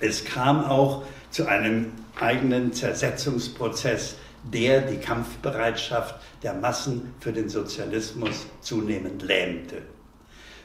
es 0.00 0.24
kam 0.24 0.64
auch 0.64 1.02
zu 1.30 1.46
einem 1.46 1.88
eigenen 2.18 2.72
Zersetzungsprozess 2.72 4.16
der 4.44 4.80
die 4.82 4.96
Kampfbereitschaft 4.96 6.16
der 6.42 6.54
Massen 6.54 7.14
für 7.20 7.32
den 7.32 7.48
Sozialismus 7.48 8.46
zunehmend 8.60 9.22
lähmte. 9.22 9.76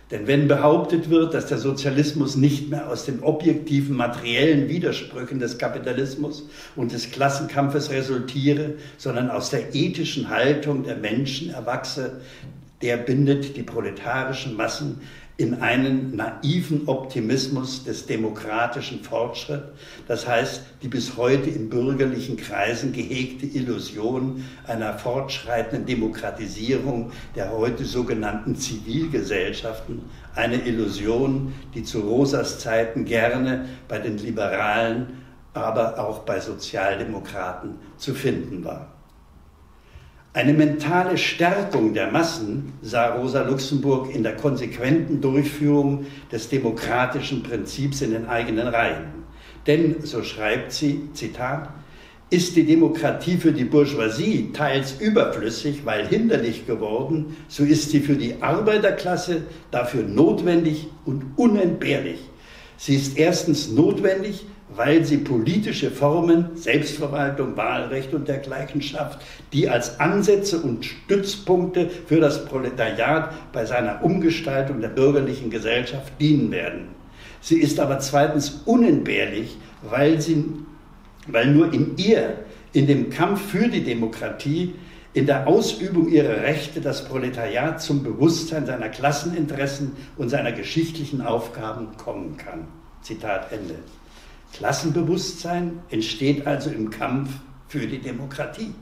Denn 0.10 0.26
wenn 0.26 0.48
behauptet 0.48 1.10
wird, 1.10 1.34
dass 1.34 1.48
der 1.48 1.58
Sozialismus 1.58 2.38
nicht 2.38 2.70
mehr 2.70 2.90
aus 2.90 3.04
den 3.04 3.22
objektiven 3.24 3.96
materiellen 3.96 4.70
Widersprüchen 4.70 5.40
des 5.40 5.58
Kapitalismus 5.58 6.48
und 6.78 6.94
des 6.94 7.12
Klassenkampfes 7.12 7.90
resultiere, 7.90 8.76
sondern 8.98 9.30
aus 9.30 9.50
der 9.50 9.76
ethischen 9.76 10.30
Haltung 10.30 10.84
der 10.84 10.96
Menschen 10.96 11.50
erwachse, 11.50 12.22
der 12.82 12.96
bindet 12.98 13.58
die 13.58 13.64
proletarischen 13.64 14.56
Massen 14.56 15.02
in 15.38 15.62
einen 15.62 16.16
naiven 16.16 16.88
Optimismus 16.88 17.84
des 17.84 18.08
demokratischen 18.08 19.04
Fortschritts, 19.04 19.68
das 20.08 20.28
heißt 20.28 20.64
die 20.82 20.88
bis 20.88 21.16
heute 21.16 21.52
in 21.52 21.70
bürgerlichen 21.70 22.38
Kreisen 22.38 22.92
gehegte 22.92 23.46
Illusion 23.46 24.44
einer 24.66 24.98
fortschreitenden 24.98 25.86
Demokratisierung 25.86 27.12
der 27.36 27.52
heute 27.52 27.86
sogenannten 27.86 28.56
Zivilgesellschaften, 28.56 30.02
eine 30.34 30.66
Illusion, 30.66 31.54
die 31.76 31.84
zu 31.84 32.00
Rosas 32.00 32.60
Zeiten 32.60 33.06
gerne 33.06 33.66
bei 33.88 34.00
den 34.00 34.18
Liberalen, 34.18 35.24
aber 35.54 36.00
auch 36.00 36.20
bei 36.20 36.40
Sozialdemokraten 36.40 37.76
zu 37.98 38.16
finden 38.16 38.66
war. 38.66 38.97
Eine 40.38 40.54
mentale 40.54 41.18
Stärkung 41.18 41.96
der 41.96 42.12
Massen 42.12 42.74
sah 42.84 43.16
Rosa 43.16 43.42
Luxemburg 43.42 44.14
in 44.14 44.22
der 44.22 44.36
konsequenten 44.36 45.20
Durchführung 45.20 46.06
des 46.32 46.48
demokratischen 46.48 47.42
Prinzips 47.42 48.04
in 48.04 48.12
den 48.12 48.28
eigenen 48.28 48.68
Reihen. 48.68 49.06
Denn, 49.66 49.96
so 50.04 50.22
schreibt 50.22 50.74
sie, 50.74 51.10
Zitat, 51.14 51.70
ist 52.30 52.56
die 52.56 52.68
Demokratie 52.68 53.38
für 53.38 53.52
die 53.52 53.64
Bourgeoisie 53.64 54.52
teils 54.54 55.02
überflüssig, 55.02 55.86
weil 55.86 56.06
hinderlich 56.06 56.68
geworden, 56.68 57.36
so 57.48 57.64
ist 57.64 57.90
sie 57.90 58.02
für 58.02 58.16
die 58.16 58.40
Arbeiterklasse 58.40 59.42
dafür 59.72 60.04
notwendig 60.04 60.86
und 61.06 61.24
unentbehrlich. 61.36 62.20
Sie 62.78 62.96
ist 62.96 63.18
erstens 63.18 63.72
notwendig, 63.72 64.46
weil 64.70 65.06
sie 65.06 65.18
politische 65.18 65.92
Formen, 65.92 66.56
Selbstverwaltung, 66.56 67.56
Wahlrecht 67.56 68.14
und 68.14 68.28
dergleichen 68.28 68.82
schafft, 68.82 69.22
die 69.54 69.70
als 69.70 70.00
Ansätze 70.00 70.60
und 70.60 70.86
Stützpunkte 70.86 71.90
für 71.90 72.20
das 72.20 72.46
Proletariat 72.46 73.34
bei 73.54 73.66
seiner 73.66 74.04
Umgestaltung 74.04 74.82
der 74.82 74.90
bürgerlichen 74.90 75.50
Gesellschaft 75.50 76.12
dienen 76.20 76.52
werden. 76.52 76.90
Sie 77.40 77.60
ist 77.60 77.80
aber 77.80 78.00
zweitens 78.00 78.62
unentbehrlich, 78.66 79.58
weil 79.84 80.20
sie 80.20 80.44
weil 81.28 81.48
nur 81.54 81.74
in 81.74 81.98
ihr, 81.98 82.38
in 82.74 82.88
dem 82.88 83.10
Kampf 83.10 83.42
für 83.50 83.68
die 83.68 83.84
Demokratie, 83.84 84.76
in 85.14 85.26
der 85.26 85.48
Ausübung 85.48 86.10
ihrer 86.10 86.42
Rechte 86.42 86.80
das 86.80 87.06
Proletariat 87.06 87.82
zum 87.82 88.04
Bewusstsein 88.04 88.66
seiner 88.66 88.90
Klasseninteressen 88.90 89.94
und 90.16 90.30
seiner 90.30 90.52
geschichtlichen 90.52 91.22
Aufgaben 91.22 91.98
kommen 91.98 92.38
kann. 92.38 92.68
Zitat 93.02 93.52
Ende. 93.52 93.76
Klassenbewusstsein 94.54 95.80
entsteht 95.90 96.48
also 96.48 96.70
im 96.70 96.90
Kampf 96.90 97.30
für 97.68 97.86
die 97.86 98.00
Demokratie. 98.00 98.74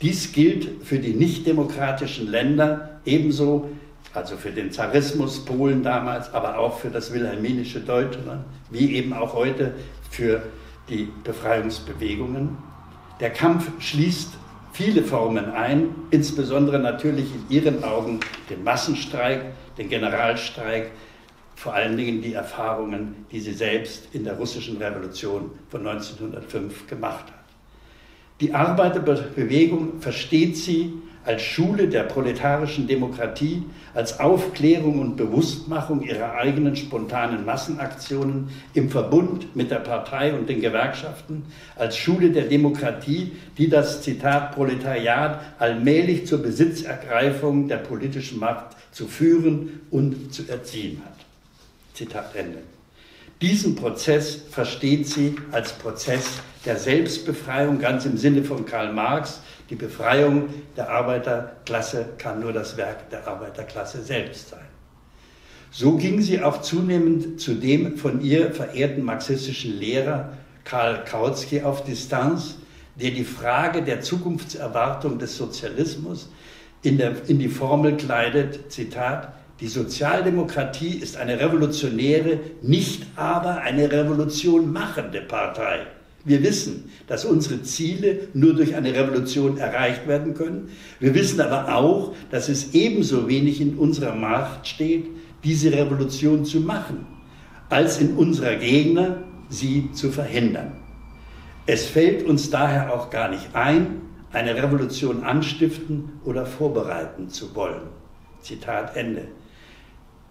Dies 0.00 0.32
gilt 0.32 0.84
für 0.84 0.98
die 0.98 1.14
nichtdemokratischen 1.14 2.30
Länder 2.30 3.00
ebenso, 3.04 3.70
also 4.12 4.36
für 4.36 4.50
den 4.50 4.70
Zarismus 4.70 5.44
Polen 5.44 5.82
damals, 5.82 6.32
aber 6.32 6.58
auch 6.58 6.78
für 6.78 6.90
das 6.90 7.12
wilhelminische 7.12 7.80
Deutschland, 7.80 8.44
wie 8.70 8.94
eben 8.94 9.12
auch 9.12 9.34
heute 9.34 9.74
für 10.10 10.42
die 10.88 11.08
Befreiungsbewegungen. 11.24 12.56
Der 13.20 13.30
Kampf 13.30 13.70
schließt 13.80 14.34
viele 14.72 15.02
Formen 15.04 15.52
ein, 15.52 15.94
insbesondere 16.10 16.78
natürlich 16.78 17.26
in 17.34 17.56
ihren 17.56 17.84
Augen 17.84 18.20
den 18.50 18.64
Massenstreik, 18.64 19.44
den 19.78 19.88
Generalstreik, 19.88 20.90
vor 21.56 21.74
allen 21.74 21.96
Dingen 21.96 22.22
die 22.22 22.34
Erfahrungen, 22.34 23.26
die 23.30 23.40
sie 23.40 23.52
selbst 23.52 24.08
in 24.12 24.24
der 24.24 24.34
russischen 24.34 24.76
Revolution 24.76 25.50
von 25.68 25.86
1905 25.86 26.86
gemacht 26.86 27.26
hat. 27.26 27.44
Die 28.40 28.52
Arbeiterbewegung 28.52 30.00
versteht 30.00 30.56
sie 30.56 30.92
als 31.24 31.42
Schule 31.42 31.88
der 31.88 32.02
proletarischen 32.02 32.86
Demokratie, 32.86 33.62
als 33.94 34.20
Aufklärung 34.20 34.98
und 34.98 35.16
Bewusstmachung 35.16 36.02
ihrer 36.02 36.34
eigenen 36.34 36.76
spontanen 36.76 37.44
Massenaktionen 37.46 38.48
im 38.74 38.90
Verbund 38.90 39.56
mit 39.56 39.70
der 39.70 39.78
Partei 39.78 40.34
und 40.34 40.48
den 40.48 40.60
Gewerkschaften, 40.60 41.44
als 41.76 41.96
Schule 41.96 42.30
der 42.30 42.44
Demokratie, 42.44 43.32
die 43.56 43.68
das 43.68 44.02
Zitat 44.02 44.54
Proletariat 44.54 45.40
allmählich 45.58 46.26
zur 46.26 46.42
Besitzergreifung 46.42 47.68
der 47.68 47.78
politischen 47.78 48.38
Macht 48.38 48.76
zu 48.90 49.06
führen 49.06 49.80
und 49.90 50.34
zu 50.34 50.46
erziehen 50.48 51.00
hat. 51.04 51.13
Zitat 51.94 52.34
Ende. 52.34 52.58
Diesen 53.40 53.74
Prozess 53.76 54.42
versteht 54.50 55.08
sie 55.08 55.36
als 55.52 55.72
Prozess 55.72 56.40
der 56.64 56.76
Selbstbefreiung, 56.76 57.78
ganz 57.78 58.04
im 58.04 58.16
Sinne 58.16 58.44
von 58.44 58.64
Karl 58.66 58.92
Marx. 58.92 59.40
Die 59.70 59.74
Befreiung 59.74 60.48
der 60.76 60.90
Arbeiterklasse 60.90 62.10
kann 62.18 62.40
nur 62.40 62.52
das 62.52 62.76
Werk 62.76 63.10
der 63.10 63.26
Arbeiterklasse 63.26 64.02
selbst 64.02 64.50
sein. 64.50 64.66
So 65.70 65.96
ging 65.96 66.20
sie 66.20 66.40
auch 66.40 66.62
zunehmend 66.62 67.40
zu 67.40 67.54
dem 67.54 67.96
von 67.96 68.20
ihr 68.20 68.52
verehrten 68.52 69.02
marxistischen 69.02 69.78
Lehrer 69.78 70.32
Karl 70.62 71.04
Kautsky 71.04 71.62
auf 71.62 71.84
Distanz, 71.84 72.56
der 72.94 73.10
die 73.10 73.24
Frage 73.24 73.82
der 73.82 74.00
Zukunftserwartung 74.00 75.18
des 75.18 75.36
Sozialismus 75.36 76.30
in, 76.82 76.98
der, 76.98 77.28
in 77.28 77.38
die 77.38 77.48
Formel 77.48 77.96
kleidet, 77.96 78.70
Zitat, 78.70 79.32
die 79.60 79.68
Sozialdemokratie 79.68 80.98
ist 80.98 81.16
eine 81.16 81.38
revolutionäre, 81.38 82.40
nicht 82.60 83.06
aber 83.14 83.58
eine 83.58 83.90
Revolution 83.90 84.72
machende 84.72 85.20
Partei. 85.20 85.86
Wir 86.24 86.42
wissen, 86.42 86.90
dass 87.06 87.24
unsere 87.24 87.62
Ziele 87.62 88.28
nur 88.32 88.54
durch 88.54 88.74
eine 88.74 88.94
Revolution 88.94 89.58
erreicht 89.58 90.08
werden 90.08 90.34
können. 90.34 90.70
Wir 90.98 91.14
wissen 91.14 91.40
aber 91.40 91.74
auch, 91.76 92.14
dass 92.30 92.48
es 92.48 92.74
ebenso 92.74 93.28
wenig 93.28 93.60
in 93.60 93.76
unserer 93.76 94.14
Macht 94.14 94.66
steht, 94.66 95.06
diese 95.44 95.70
Revolution 95.70 96.44
zu 96.44 96.60
machen, 96.60 97.06
als 97.68 98.00
in 98.00 98.16
unserer 98.16 98.56
Gegner, 98.56 99.22
sie 99.50 99.90
zu 99.92 100.10
verhindern. 100.10 100.72
Es 101.66 101.84
fällt 101.86 102.24
uns 102.24 102.50
daher 102.50 102.92
auch 102.92 103.10
gar 103.10 103.28
nicht 103.28 103.54
ein, 103.54 104.00
eine 104.32 104.56
Revolution 104.56 105.22
anstiften 105.22 106.12
oder 106.24 106.44
vorbereiten 106.44 107.28
zu 107.28 107.54
wollen. 107.54 107.82
Zitat 108.40 108.96
Ende. 108.96 109.28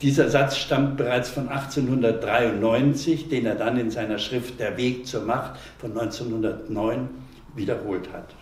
Dieser 0.03 0.29
Satz 0.29 0.57
stammt 0.57 0.97
bereits 0.97 1.29
von 1.29 1.47
1893, 1.47 3.29
den 3.29 3.45
er 3.45 3.55
dann 3.55 3.77
in 3.77 3.89
seiner 3.89 4.19
Schrift 4.19 4.59
Der 4.59 4.75
Weg 4.75 5.07
zur 5.07 5.23
Macht 5.23 5.57
von 5.79 5.97
1909 5.97 7.07
wiederholt 7.55 8.11
hat. 8.11 8.35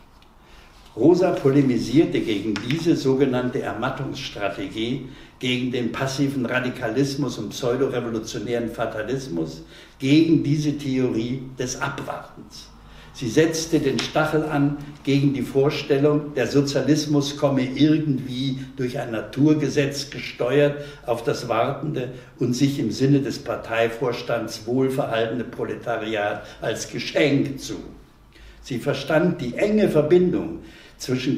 Rosa 0.95 1.29
polemisierte 1.33 2.19
gegen 2.19 2.55
diese 2.67 2.95
sogenannte 2.95 3.61
Ermattungsstrategie, 3.61 5.09
gegen 5.37 5.71
den 5.71 5.91
passiven 5.91 6.47
Radikalismus 6.47 7.37
und 7.37 7.49
pseudorevolutionären 7.49 8.71
Fatalismus, 8.71 9.61
gegen 9.99 10.43
diese 10.43 10.75
Theorie 10.79 11.43
des 11.59 11.79
Abwartens. 11.79 12.70
Sie 13.13 13.29
setzte 13.29 13.79
den 13.79 13.99
Stachel 13.99 14.43
an 14.45 14.77
gegen 15.03 15.33
die 15.33 15.41
Vorstellung, 15.41 16.33
der 16.33 16.47
Sozialismus 16.47 17.35
komme 17.35 17.63
irgendwie 17.63 18.59
durch 18.77 18.97
ein 18.97 19.11
Naturgesetz 19.11 20.09
gesteuert 20.09 20.83
auf 21.05 21.23
das 21.23 21.49
wartende 21.49 22.09
und 22.39 22.53
sich 22.53 22.79
im 22.79 22.91
Sinne 22.91 23.19
des 23.19 23.39
Parteivorstands 23.39 24.65
wohlverhaltene 24.65 25.43
Proletariat 25.43 26.43
als 26.61 26.89
Geschenk 26.89 27.59
zu. 27.59 27.75
Sie 28.61 28.79
verstand 28.79 29.41
die 29.41 29.55
enge 29.55 29.89
Verbindung 29.89 30.59
zwischen 30.97 31.37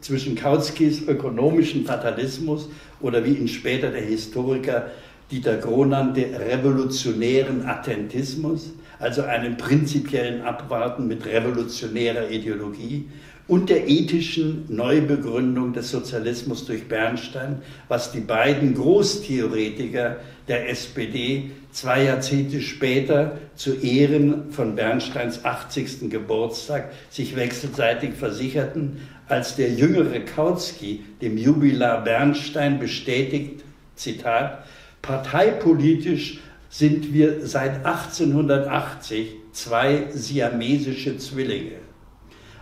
zwischen 0.00 0.34
Kautskis 0.34 1.02
ökonomischen 1.06 1.86
Fatalismus 1.86 2.68
oder 3.00 3.24
wie 3.24 3.34
ihn 3.34 3.48
später 3.48 3.90
der 3.90 4.02
Historiker 4.02 4.90
Dieter 5.30 5.58
Groh 5.58 5.84
nannte, 5.84 6.26
revolutionären 6.40 7.64
Attentismus 7.64 8.72
also 9.00 9.22
einem 9.22 9.56
prinzipiellen 9.56 10.42
Abwarten 10.42 11.08
mit 11.08 11.26
revolutionärer 11.26 12.30
Ideologie 12.30 13.08
und 13.48 13.68
der 13.68 13.88
ethischen 13.88 14.64
Neubegründung 14.68 15.72
des 15.72 15.90
Sozialismus 15.90 16.66
durch 16.66 16.86
Bernstein, 16.86 17.62
was 17.88 18.12
die 18.12 18.20
beiden 18.20 18.74
Großtheoretiker 18.74 20.18
der 20.46 20.68
SPD 20.70 21.50
zwei 21.72 22.04
Jahrzehnte 22.04 22.60
später 22.60 23.38
zu 23.56 23.74
Ehren 23.74 24.52
von 24.52 24.76
Bernsteins 24.76 25.44
80. 25.44 26.10
Geburtstag 26.10 26.92
sich 27.10 27.34
wechselseitig 27.34 28.14
versicherten, 28.14 29.00
als 29.26 29.56
der 29.56 29.70
jüngere 29.70 30.20
Kautsky 30.20 31.04
dem 31.20 31.38
Jubilar 31.38 32.04
Bernstein 32.04 32.78
bestätigt, 32.78 33.64
Zitat, 33.96 34.64
parteipolitisch 35.02 36.40
sind 36.70 37.12
wir 37.12 37.46
seit 37.46 37.84
1880 37.84 39.36
zwei 39.52 40.06
siamesische 40.12 41.18
Zwillinge. 41.18 41.80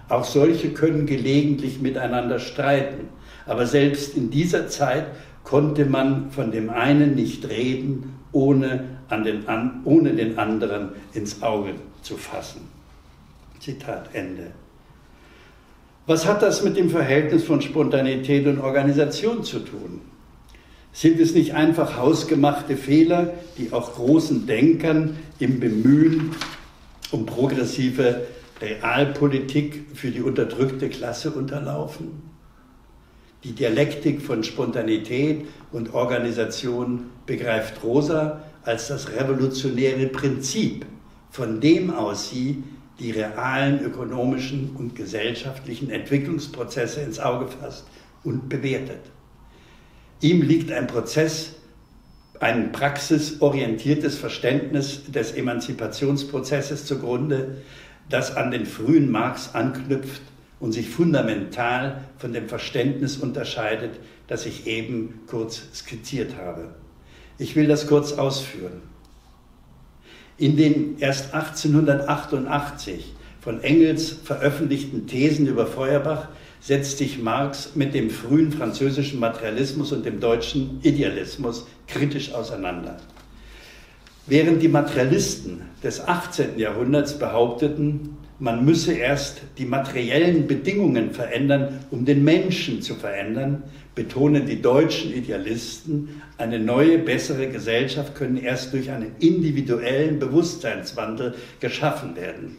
Auch 0.09 0.25
solche 0.25 0.71
können 0.71 1.05
gelegentlich 1.05 1.81
miteinander 1.81 2.39
streiten, 2.39 3.11
aber 3.47 3.67
selbst 3.67 4.17
in 4.17 4.31
dieser 4.31 4.69
Zeit 4.69 5.07
konnte 5.45 5.85
man 5.85 6.31
von 6.31 6.51
dem 6.51 6.71
einen 6.71 7.15
nicht 7.15 7.47
reden, 7.49 8.15
ohne, 8.33 8.85
an 9.09 9.25
den, 9.25 9.47
an, 9.47 9.83
ohne 9.85 10.15
den 10.15 10.39
anderen 10.39 10.91
ins 11.13 11.43
Auge 11.43 11.75
zu 12.01 12.17
fassen. 12.17 12.63
Zitat 13.61 14.15
Ende. 14.15 14.53
Was 16.07 16.27
hat 16.27 16.43
das 16.43 16.65
mit 16.65 16.79
dem 16.79 16.89
Verhältnis 16.89 17.45
von 17.45 17.61
Spontanität 17.61 18.47
und 18.47 18.59
Organisation 18.59 19.45
zu 19.45 19.59
tun? 19.59 20.01
Sind 21.01 21.21
es 21.21 21.33
nicht 21.33 21.55
einfach 21.55 21.97
hausgemachte 21.97 22.77
Fehler, 22.77 23.35
die 23.57 23.73
auch 23.73 23.95
großen 23.95 24.49
Denkern 24.49 25.17
im 25.39 25.61
Bemühen 25.61 26.33
um 27.13 27.25
progressive 27.25 28.27
Realpolitik 28.61 29.87
für 29.95 30.11
die 30.11 30.23
unterdrückte 30.23 30.89
Klasse 30.89 31.31
unterlaufen? 31.31 32.21
Die 33.45 33.53
Dialektik 33.53 34.21
von 34.21 34.43
Spontanität 34.43 35.47
und 35.71 35.95
Organisation 35.95 37.11
begreift 37.27 37.85
Rosa 37.85 38.43
als 38.65 38.89
das 38.89 39.09
revolutionäre 39.13 40.09
Prinzip, 40.09 40.85
von 41.31 41.61
dem 41.61 41.91
aus 41.91 42.31
sie 42.31 42.65
die 42.99 43.13
realen 43.13 43.85
ökonomischen 43.85 44.71
und 44.77 44.97
gesellschaftlichen 44.97 45.91
Entwicklungsprozesse 45.91 47.03
ins 47.03 47.21
Auge 47.21 47.47
fasst 47.47 47.87
und 48.25 48.49
bewertet. 48.49 49.03
Ihm 50.21 50.43
liegt 50.43 50.73
ein 50.73 50.89
Prozess, 50.89 51.55
ein 52.41 52.73
praxisorientiertes 52.73 54.17
Verständnis 54.17 55.03
des 55.09 55.33
Emanzipationsprozesses 55.33 56.87
zugrunde, 56.87 57.59
das 58.09 58.37
an 58.37 58.51
den 58.51 58.67
frühen 58.67 59.11
Marx 59.11 59.55
anknüpft 59.55 60.23
und 60.61 60.73
sich 60.73 60.89
fundamental 60.89 62.03
von 62.19 62.33
dem 62.33 62.49
Verständnis 62.49 63.17
unterscheidet, 63.17 64.01
das 64.27 64.47
ich 64.47 64.67
eben 64.67 65.21
kurz 65.27 65.63
skizziert 65.75 66.37
habe. 66.37 66.75
Ich 67.39 67.55
will 67.55 67.69
das 67.69 67.87
kurz 67.87 68.13
ausführen. 68.13 68.83
In 70.37 70.57
den 70.57 70.99
erst 70.99 71.35
1888 71.35 73.15
von 73.41 73.63
Engels 73.63 74.11
veröffentlichten 74.11 75.07
Thesen 75.07 75.47
über 75.47 75.67
Feuerbach 75.67 76.29
setzt 76.61 76.99
sich 76.99 77.19
Marx 77.19 77.73
mit 77.75 77.95
dem 77.95 78.11
frühen 78.11 78.53
französischen 78.53 79.21
Materialismus 79.21 79.93
und 79.93 80.05
dem 80.05 80.21
deutschen 80.21 80.81
Idealismus 80.83 81.67
kritisch 81.87 82.33
auseinander. 82.33 82.99
Während 84.27 84.63
die 84.63 84.69
Materialisten 84.69 85.63
des 85.83 86.07
18. 86.07 86.59
Jahrhunderts 86.59 87.19
behaupteten, 87.19 88.19
man 88.41 88.65
müsse 88.65 88.93
erst 88.93 89.41
die 89.57 89.65
materiellen 89.65 90.47
Bedingungen 90.47 91.13
verändern, 91.13 91.81
um 91.91 92.05
den 92.05 92.23
Menschen 92.23 92.83
zu 92.83 92.95
verändern, 92.95 93.63
betonen 93.95 94.47
die 94.47 94.63
deutschen 94.63 95.13
Idealisten, 95.13 96.23
eine 96.37 96.59
neue, 96.59 96.99
bessere 96.99 97.49
Gesellschaft 97.49 98.15
könne 98.15 98.41
erst 98.43 98.73
durch 98.75 98.91
einen 98.91 99.13
individuellen 99.19 100.19
Bewusstseinswandel 100.19 101.35
geschaffen 101.59 102.15
werden. 102.15 102.57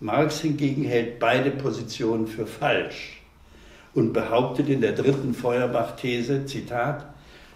Marx 0.00 0.40
hingegen 0.40 0.84
hält 0.84 1.20
beide 1.20 1.50
Positionen 1.50 2.26
für 2.26 2.46
falsch 2.46 3.23
und 3.94 4.12
behauptet 4.12 4.68
in 4.68 4.80
der 4.80 4.92
dritten 4.92 5.34
Feuerbach-These, 5.34 6.46
Zitat, 6.46 7.06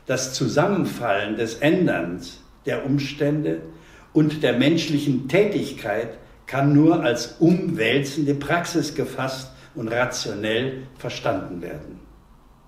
das 0.07 0.33
Zusammenfallen 0.33 1.37
des 1.37 1.57
Änderns 1.57 2.40
der 2.66 2.87
Umstände 2.87 3.61
und 4.12 4.42
der 4.42 4.55
menschlichen 4.55 5.29
Tätigkeit 5.29 6.18
kann 6.46 6.72
nur 6.72 7.03
als 7.03 7.37
umwälzende 7.40 8.35
Praxis 8.35 8.94
gefasst 8.94 9.53
und 9.74 9.88
rationell 9.88 10.85
verstanden 10.96 11.61
werden. 11.61 12.01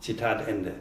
Zitat 0.00 0.46
Ende. 0.46 0.72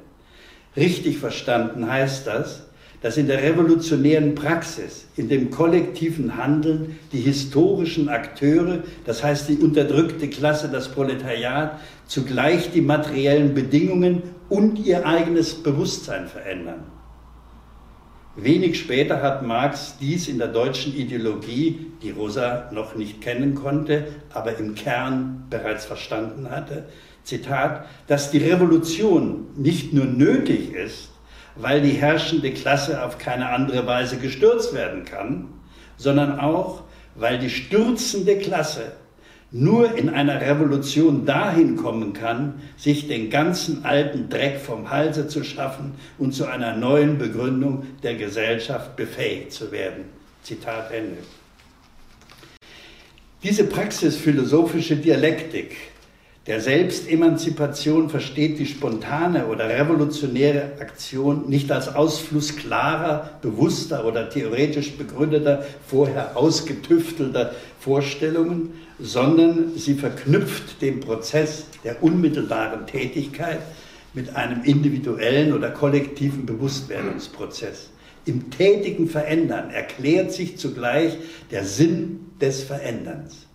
Richtig 0.76 1.18
verstanden 1.18 1.90
heißt 1.90 2.28
das, 2.28 2.70
dass 3.02 3.16
in 3.18 3.28
der 3.28 3.42
revolutionären 3.42 4.36
Praxis, 4.36 5.08
in 5.16 5.30
dem 5.30 5.52
kollektiven 5.52 6.36
Handeln 6.36 7.00
die 7.14 7.22
historischen 7.22 8.10
Akteure, 8.10 8.84
das 9.06 9.24
heißt 9.24 9.48
die 9.48 9.58
unterdrückte 9.58 10.28
Klasse, 10.28 10.68
das 10.70 10.90
Proletariat, 10.90 11.80
zugleich 12.10 12.72
die 12.72 12.82
materiellen 12.82 13.54
Bedingungen 13.54 14.24
und 14.50 14.80
ihr 14.80 15.06
eigenes 15.06 15.54
Bewusstsein 15.54 16.28
verändern. 16.28 16.84
Wenig 18.36 18.80
später 18.80 19.22
hat 19.22 19.46
Marx 19.46 19.98
dies 20.00 20.28
in 20.28 20.40
der 20.40 20.48
deutschen 20.48 20.96
Ideologie, 20.96 21.92
die 22.02 22.10
Rosa 22.10 22.70
noch 22.74 22.96
nicht 22.96 23.22
kennen 23.22 23.54
konnte, 23.54 24.08
aber 24.34 24.58
im 24.58 24.74
Kern 24.74 25.46
bereits 25.50 25.86
verstanden 25.86 26.50
hatte, 26.50 26.86
Zitat, 27.24 27.86
dass 28.08 28.32
die 28.32 28.40
Revolution 28.40 29.48
nicht 29.56 29.94
nur 29.94 30.06
nötig 30.06 30.74
ist, 30.74 31.12
weil 31.58 31.82
die 31.82 31.92
herrschende 31.92 32.52
Klasse 32.52 33.04
auf 33.04 33.20
keine 33.20 33.50
andere 33.50 33.86
Weise 33.86 34.18
gestürzt 34.18 34.74
werden 34.74 35.06
kann, 35.06 35.50
sondern 35.98 36.40
auch, 36.40 36.84
weil 37.14 37.38
die 37.38 37.52
stürzende 37.52 38.38
Klasse 38.38 38.94
nur 39.52 39.96
in 39.96 40.10
einer 40.10 40.42
Revolution 40.42 41.26
dahin 41.26 41.76
kommen 41.76 42.14
kann, 42.14 42.62
sich 42.78 43.08
den 43.08 43.30
ganzen 43.30 43.84
alten 43.84 44.30
Dreck 44.30 44.60
vom 44.60 44.90
Halse 44.90 45.28
zu 45.28 45.44
schaffen 45.44 45.94
und 46.18 46.34
zu 46.34 46.46
einer 46.46 46.76
neuen 46.76 47.18
Begründung 47.18 47.84
der 48.04 48.16
Gesellschaft 48.16 48.96
befähigt 48.96 49.52
zu 49.52 49.72
werden. 49.72 50.06
Zitat 50.44 50.92
Ende. 50.92 51.18
Diese 53.42 53.64
praxisphilosophische 53.64 54.98
Dialektik 54.98 55.76
der 56.50 56.62
Selbstemanzipation 56.62 58.10
versteht 58.10 58.58
die 58.58 58.66
spontane 58.66 59.46
oder 59.46 59.70
revolutionäre 59.70 60.72
Aktion 60.80 61.48
nicht 61.48 61.72
als 61.72 61.94
Ausfluss 61.94 62.56
klarer, 62.56 63.38
bewusster 63.44 64.04
oder 64.04 64.32
theoretisch 64.32 64.94
begründeter, 64.94 65.64
vorher 65.86 66.36
ausgetüftelter 66.36 67.54
Vorstellungen, 67.80 68.74
sondern 69.00 69.78
sie 69.78 69.94
verknüpft 69.94 70.82
den 70.82 71.02
Prozess 71.02 71.66
der 71.84 72.02
unmittelbaren 72.02 72.88
Tätigkeit 72.88 73.60
mit 74.16 74.36
einem 74.36 74.64
individuellen 74.64 75.54
oder 75.54 75.70
kollektiven 75.70 76.48
Bewusstwerdungsprozess. 76.48 77.92
Im 78.26 78.50
tätigen 78.50 79.08
Verändern 79.08 79.70
erklärt 79.70 80.34
sich 80.34 80.58
zugleich 80.58 81.16
der 81.52 81.64
Sinn 81.64 82.32
des 82.42 82.64
Veränderns. 82.64 83.49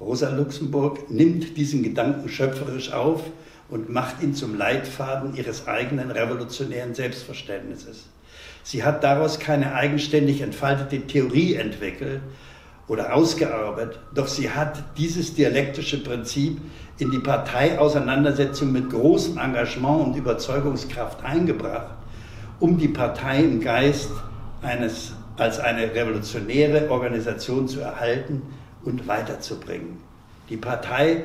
Rosa 0.00 0.30
Luxemburg 0.30 1.10
nimmt 1.10 1.56
diesen 1.56 1.82
Gedanken 1.82 2.28
schöpferisch 2.28 2.92
auf 2.92 3.22
und 3.68 3.88
macht 3.88 4.22
ihn 4.22 4.34
zum 4.34 4.56
Leitfaden 4.56 5.34
ihres 5.34 5.66
eigenen 5.66 6.10
revolutionären 6.10 6.94
Selbstverständnisses. 6.94 8.04
Sie 8.62 8.84
hat 8.84 9.02
daraus 9.04 9.38
keine 9.38 9.74
eigenständig 9.74 10.40
entfaltete 10.40 11.06
Theorie 11.06 11.54
entwickelt 11.54 12.20
oder 12.88 13.14
ausgearbeitet, 13.14 13.98
doch 14.14 14.28
sie 14.28 14.50
hat 14.50 14.82
dieses 14.98 15.34
dialektische 15.34 16.02
Prinzip 16.02 16.60
in 16.98 17.10
die 17.10 17.18
Parteiauseinandersetzung 17.18 18.72
mit 18.72 18.90
großem 18.90 19.38
Engagement 19.38 20.06
und 20.08 20.16
Überzeugungskraft 20.16 21.24
eingebracht, 21.24 21.94
um 22.60 22.78
die 22.78 22.88
Partei 22.88 23.40
im 23.40 23.60
Geist 23.60 24.10
eines, 24.62 25.12
als 25.36 25.58
eine 25.58 25.94
revolutionäre 25.94 26.90
Organisation 26.90 27.68
zu 27.68 27.80
erhalten, 27.80 28.42
und 28.86 29.06
weiterzubringen. 29.06 29.98
Die 30.48 30.56
Partei 30.56 31.24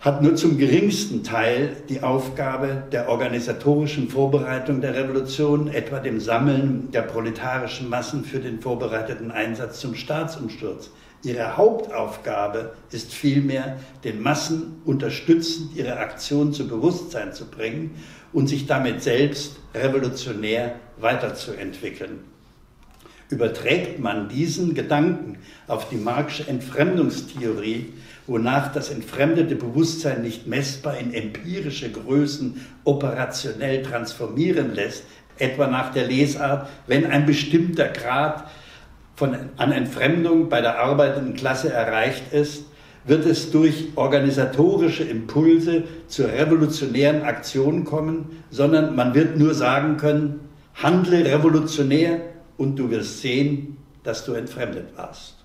hat 0.00 0.22
nur 0.22 0.34
zum 0.34 0.56
geringsten 0.56 1.22
Teil 1.24 1.76
die 1.90 2.02
Aufgabe 2.02 2.84
der 2.90 3.10
organisatorischen 3.10 4.08
Vorbereitung 4.08 4.80
der 4.80 4.94
Revolution, 4.94 5.68
etwa 5.68 5.98
dem 5.98 6.20
Sammeln 6.20 6.90
der 6.90 7.02
proletarischen 7.02 7.90
Massen 7.90 8.24
für 8.24 8.38
den 8.38 8.60
vorbereiteten 8.60 9.30
Einsatz 9.30 9.80
zum 9.80 9.94
Staatsumsturz. 9.94 10.90
Ihre 11.22 11.58
Hauptaufgabe 11.58 12.72
ist 12.90 13.12
vielmehr, 13.12 13.76
den 14.04 14.22
Massen 14.22 14.80
unterstützend 14.86 15.76
ihre 15.76 15.98
Aktion 15.98 16.54
zu 16.54 16.66
Bewusstsein 16.66 17.34
zu 17.34 17.44
bringen 17.44 17.96
und 18.32 18.48
sich 18.48 18.66
damit 18.66 19.02
selbst 19.02 19.56
revolutionär 19.74 20.76
weiterzuentwickeln. 20.98 22.29
Überträgt 23.30 24.00
man 24.00 24.28
diesen 24.28 24.74
Gedanken 24.74 25.38
auf 25.68 25.88
die 25.88 25.96
Marxische 25.96 26.48
Entfremdungstheorie, 26.48 27.92
wonach 28.26 28.72
das 28.72 28.90
entfremdete 28.90 29.54
Bewusstsein 29.54 30.22
nicht 30.22 30.48
messbar 30.48 30.98
in 30.98 31.14
empirische 31.14 31.90
Größen 31.90 32.60
operationell 32.84 33.82
transformieren 33.82 34.74
lässt, 34.74 35.04
etwa 35.38 35.68
nach 35.68 35.92
der 35.92 36.06
Lesart, 36.06 36.68
wenn 36.86 37.06
ein 37.06 37.24
bestimmter 37.24 37.88
Grad 37.88 38.48
von, 39.14 39.36
an 39.56 39.72
Entfremdung 39.72 40.48
bei 40.48 40.60
der 40.60 40.80
arbeitenden 40.80 41.34
Klasse 41.34 41.72
erreicht 41.72 42.32
ist, 42.32 42.64
wird 43.04 43.24
es 43.26 43.50
durch 43.50 43.88
organisatorische 43.94 45.04
Impulse 45.04 45.84
zur 46.06 46.28
revolutionären 46.28 47.22
Aktion 47.22 47.84
kommen, 47.84 48.42
sondern 48.50 48.94
man 48.94 49.14
wird 49.14 49.38
nur 49.38 49.54
sagen 49.54 49.96
können, 49.96 50.40
handle 50.74 51.24
revolutionär 51.24 52.20
und 52.60 52.76
du 52.76 52.90
wirst 52.90 53.22
sehen, 53.22 53.78
dass 54.02 54.26
du 54.26 54.34
entfremdet 54.34 54.88
warst. 54.94 55.36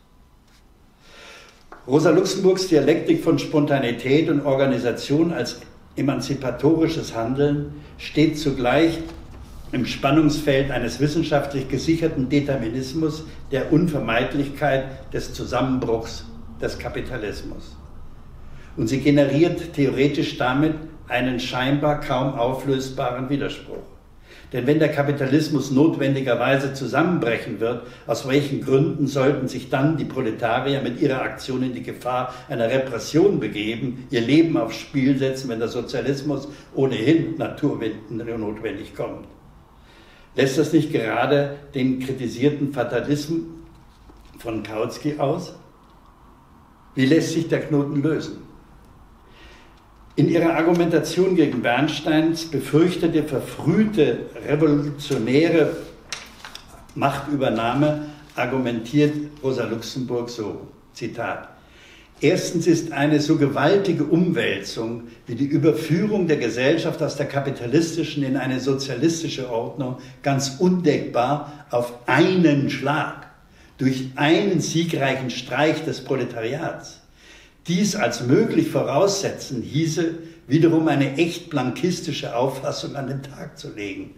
Rosa 1.88 2.10
Luxemburgs 2.10 2.68
Dialektik 2.68 3.24
von 3.24 3.40
Spontanität 3.40 4.30
und 4.30 4.46
Organisation 4.46 5.32
als 5.32 5.62
emanzipatorisches 5.96 7.16
Handeln 7.16 7.76
steht 7.98 8.38
zugleich 8.38 9.00
im 9.72 9.86
Spannungsfeld 9.86 10.72
eines 10.72 11.00
wissenschaftlich 11.00 11.70
gesicherten 11.70 12.28
Determinismus 12.28 13.24
der 13.50 13.72
Unvermeidlichkeit 13.72 15.14
des 15.14 15.34
Zusammenbruchs 15.34 16.26
des 16.62 16.78
Kapitalismus. 16.78 17.78
Und 18.76 18.88
sie 18.88 19.00
generiert 19.00 19.72
theoretisch 19.74 20.38
damit 20.38 20.74
einen 21.08 21.40
scheinbar 21.40 22.02
kaum 22.02 22.34
auflösbaren 22.34 23.30
Widerspruch. 23.30 23.95
Denn 24.54 24.68
wenn 24.68 24.80
der 24.80 24.92
Kapitalismus 24.92 25.72
notwendigerweise 25.72 26.74
zusammenbrechen 26.74 27.60
wird, 27.60 27.84
aus 28.08 28.28
welchen 28.28 28.62
Gründen 28.62 29.08
sollten 29.08 29.48
sich 29.48 29.70
dann 29.70 29.98
die 29.98 30.06
Proletarier 30.06 30.82
mit 30.82 31.02
ihrer 31.02 31.22
Aktion 31.22 31.64
in 31.64 31.74
die 31.74 31.84
Gefahr 31.84 32.34
einer 32.48 32.70
Repression 32.70 33.40
begeben, 33.40 34.08
ihr 34.12 34.22
Leben 34.22 34.56
aufs 34.58 34.78
Spiel 34.78 35.18
setzen, 35.18 35.50
wenn 35.50 35.60
der 35.60 35.68
Sozialismus 35.68 36.48
ohnehin 36.74 37.36
naturnotwendig 37.38 38.96
kommt? 38.96 39.28
Lässt 40.36 40.58
das 40.58 40.74
nicht 40.74 40.92
gerade 40.92 41.58
den 41.74 42.00
kritisierten 42.00 42.74
Fatalismus 42.74 43.42
von 44.40 44.64
Kautsky 44.64 45.18
aus? 45.18 45.56
Wie 46.94 47.06
lässt 47.06 47.34
sich 47.34 47.48
der 47.48 47.62
Knoten 47.62 48.02
lösen? 48.02 48.45
In 50.18 50.30
ihrer 50.30 50.56
Argumentation 50.56 51.36
gegen 51.36 51.62
Bernsteins 51.62 52.46
befürchtete 52.46 53.24
verfrühte 53.24 54.20
revolutionäre 54.48 55.76
Machtübernahme 56.96 58.06
argumentiert 58.36 59.14
Rosa 59.44 59.66
Luxemburg 59.66 60.30
so, 60.30 60.68
Zitat, 60.94 61.50
Erstens 62.22 62.66
ist 62.66 62.94
eine 62.94 63.20
so 63.20 63.36
gewaltige 63.36 64.06
Umwälzung 64.06 65.04
wie 65.28 65.36
die 65.36 65.48
Überführung 65.48 66.28
der 66.28 66.38
Gesellschaft 66.38 67.04
aus 67.04 67.18
der 67.18 67.26
kapitalistischen 67.26 68.24
in 68.24 68.38
eine 68.38 68.62
sozialistische 68.62 69.50
Ordnung 69.50 69.98
ganz 70.24 70.56
undeckbar 70.60 71.66
auf 71.72 71.92
einen 72.08 72.70
Schlag 72.70 73.28
durch 73.78 74.12
einen 74.16 74.62
siegreichen 74.62 75.30
Streich 75.30 75.84
des 75.84 76.06
Proletariats. 76.06 77.02
Dies 77.68 77.96
als 77.96 78.22
möglich 78.22 78.70
voraussetzen 78.70 79.64
hieße, 79.64 80.20
wiederum 80.48 80.88
eine 80.88 81.18
echt 81.18 81.50
blankistische 81.50 82.36
Auffassung 82.36 82.96
an 82.96 83.08
den 83.08 83.24
Tag 83.24 83.58
zu 83.58 83.74
legen. 83.74 84.12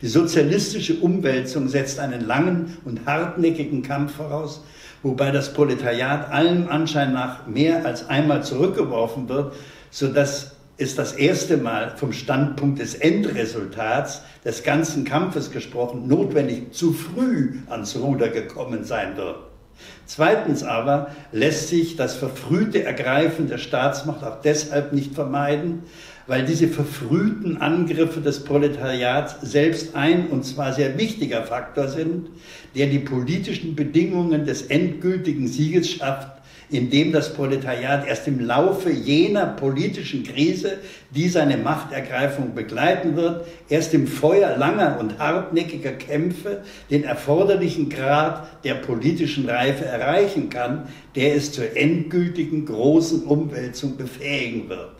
Die 0.00 0.06
sozialistische 0.06 0.94
Umwälzung 1.00 1.66
setzt 1.66 1.98
einen 1.98 2.24
langen 2.24 2.76
und 2.84 3.04
hartnäckigen 3.04 3.82
Kampf 3.82 4.14
voraus, 4.14 4.62
wobei 5.02 5.32
das 5.32 5.52
Proletariat 5.52 6.30
allem 6.30 6.68
Anschein 6.68 7.12
nach 7.12 7.48
mehr 7.48 7.84
als 7.84 8.08
einmal 8.08 8.44
zurückgeworfen 8.44 9.28
wird, 9.28 9.54
sodass 9.90 10.52
es 10.76 10.94
das 10.94 11.14
erste 11.14 11.56
Mal 11.56 11.96
vom 11.96 12.12
Standpunkt 12.12 12.78
des 12.78 12.94
Endresultats 12.94 14.22
des 14.44 14.62
ganzen 14.62 15.04
Kampfes 15.04 15.50
gesprochen, 15.50 16.06
notwendig 16.06 16.72
zu 16.72 16.92
früh 16.92 17.58
ans 17.68 17.96
Ruder 17.96 18.28
gekommen 18.28 18.84
sein 18.84 19.16
wird. 19.16 19.53
Zweitens 20.06 20.62
aber 20.62 21.10
lässt 21.32 21.68
sich 21.68 21.96
das 21.96 22.14
verfrühte 22.14 22.84
Ergreifen 22.84 23.48
der 23.48 23.58
Staatsmacht 23.58 24.22
auch 24.22 24.40
deshalb 24.40 24.92
nicht 24.92 25.14
vermeiden, 25.14 25.84
weil 26.26 26.44
diese 26.44 26.68
verfrühten 26.68 27.58
Angriffe 27.58 28.20
des 28.20 28.44
Proletariats 28.44 29.36
selbst 29.40 29.94
ein 29.94 30.28
und 30.28 30.44
zwar 30.44 30.72
sehr 30.72 30.98
wichtiger 30.98 31.42
Faktor 31.42 31.88
sind, 31.88 32.28
der 32.74 32.86
die 32.86 32.98
politischen 32.98 33.74
Bedingungen 33.74 34.44
des 34.44 34.62
endgültigen 34.62 35.48
Sieges 35.48 35.90
schafft, 35.90 36.33
indem 36.70 37.12
das 37.12 37.34
Proletariat 37.34 38.06
erst 38.06 38.26
im 38.26 38.40
Laufe 38.40 38.90
jener 38.90 39.46
politischen 39.46 40.24
Krise, 40.24 40.78
die 41.10 41.28
seine 41.28 41.56
Machtergreifung 41.56 42.54
begleiten 42.54 43.16
wird, 43.16 43.46
erst 43.68 43.94
im 43.94 44.06
Feuer 44.06 44.56
langer 44.56 44.98
und 45.00 45.18
hartnäckiger 45.18 45.92
Kämpfe 45.92 46.62
den 46.90 47.04
erforderlichen 47.04 47.88
Grad 47.88 48.64
der 48.64 48.74
politischen 48.74 49.48
Reife 49.48 49.84
erreichen 49.84 50.48
kann, 50.48 50.88
der 51.14 51.36
es 51.36 51.52
zur 51.52 51.76
endgültigen 51.76 52.64
großen 52.64 53.24
Umwälzung 53.24 53.96
befähigen 53.96 54.68
wird. 54.68 54.94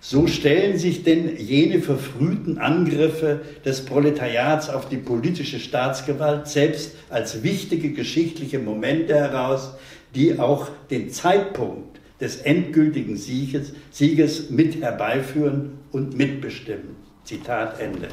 So 0.00 0.28
stellen 0.28 0.78
sich 0.78 1.02
denn 1.02 1.36
jene 1.38 1.80
verfrühten 1.80 2.58
Angriffe 2.58 3.40
des 3.64 3.84
Proletariats 3.84 4.70
auf 4.70 4.88
die 4.88 4.96
politische 4.96 5.58
Staatsgewalt 5.58 6.46
selbst 6.46 6.94
als 7.10 7.42
wichtige 7.42 7.90
geschichtliche 7.90 8.60
Momente 8.60 9.16
heraus, 9.16 9.72
die 10.18 10.38
auch 10.38 10.68
den 10.90 11.10
Zeitpunkt 11.10 12.00
des 12.20 12.38
endgültigen 12.38 13.16
Sieges, 13.16 13.72
Sieges 13.92 14.50
mit 14.50 14.82
herbeiführen 14.82 15.78
und 15.92 16.16
mitbestimmen. 16.18 16.96
Zitat 17.22 17.78
Ende. 17.78 18.08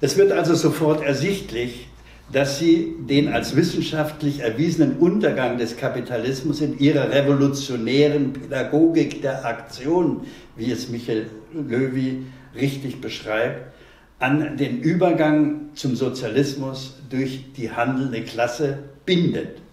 Es 0.00 0.16
wird 0.16 0.30
also 0.30 0.54
sofort 0.54 1.02
ersichtlich, 1.02 1.88
dass 2.30 2.60
sie 2.60 2.94
den 3.00 3.28
als 3.28 3.56
wissenschaftlich 3.56 4.40
erwiesenen 4.40 4.98
Untergang 4.98 5.58
des 5.58 5.76
Kapitalismus 5.76 6.60
in 6.60 6.78
ihrer 6.78 7.10
revolutionären 7.10 8.32
Pädagogik 8.32 9.20
der 9.20 9.44
Aktion, 9.44 10.22
wie 10.56 10.70
es 10.70 10.88
Michael 10.88 11.26
Löwy 11.52 12.22
richtig 12.54 13.00
beschreibt, 13.00 13.74
an 14.20 14.56
den 14.56 14.80
Übergang 14.80 15.70
zum 15.74 15.96
Sozialismus 15.96 17.00
durch 17.10 17.52
die 17.56 17.72
handelnde 17.72 18.22
Klasse 18.22 18.78
bindet. 19.04 19.63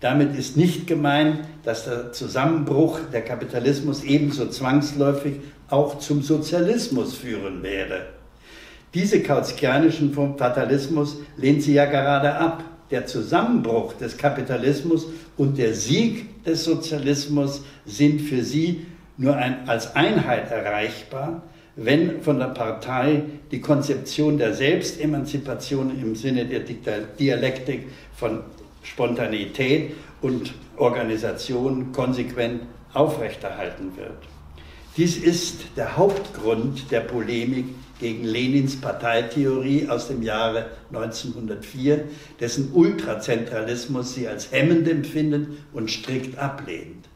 Damit 0.00 0.36
ist 0.36 0.56
nicht 0.56 0.86
gemeint, 0.86 1.40
dass 1.64 1.84
der 1.84 2.12
Zusammenbruch 2.12 3.00
der 3.12 3.22
Kapitalismus 3.22 4.04
ebenso 4.04 4.46
zwangsläufig 4.46 5.40
auch 5.68 5.98
zum 5.98 6.22
Sozialismus 6.22 7.16
führen 7.16 7.62
werde. 7.62 8.06
Diese 8.94 9.22
kautskianischen 9.22 10.14
Fatalismus 10.14 11.16
lehnt 11.36 11.62
sie 11.62 11.74
ja 11.74 11.84
gerade 11.86 12.34
ab. 12.34 12.64
Der 12.90 13.04
Zusammenbruch 13.06 13.92
des 13.94 14.16
Kapitalismus 14.16 15.06
und 15.36 15.58
der 15.58 15.74
Sieg 15.74 16.42
des 16.44 16.64
Sozialismus 16.64 17.62
sind 17.84 18.20
für 18.22 18.42
sie 18.42 18.86
nur 19.18 19.36
ein, 19.36 19.68
als 19.68 19.94
Einheit 19.94 20.50
erreichbar, 20.50 21.42
wenn 21.76 22.22
von 22.22 22.38
der 22.38 22.46
Partei 22.46 23.24
die 23.50 23.60
Konzeption 23.60 24.38
der 24.38 24.54
Selbstemanzipation 24.54 26.00
im 26.00 26.16
Sinne 26.16 26.46
der 26.46 26.60
Dialektik 27.18 27.88
von 28.14 28.40
Spontanität 28.88 29.94
und 30.22 30.54
Organisation 30.76 31.92
konsequent 31.92 32.62
aufrechterhalten 32.94 33.96
wird. 33.96 34.18
Dies 34.96 35.16
ist 35.16 35.60
der 35.76 35.96
Hauptgrund 35.96 36.90
der 36.90 37.00
Polemik 37.00 37.66
gegen 38.00 38.24
Lenins 38.24 38.80
Parteitheorie 38.80 39.88
aus 39.88 40.08
dem 40.08 40.22
Jahre 40.22 40.70
1904, 40.92 42.04
dessen 42.40 42.72
Ultrazentralismus 42.72 44.14
sie 44.14 44.26
als 44.26 44.50
hemmend 44.50 44.88
empfindet 44.88 45.48
und 45.72 45.90
strikt 45.90 46.38
ablehnt. 46.38 47.08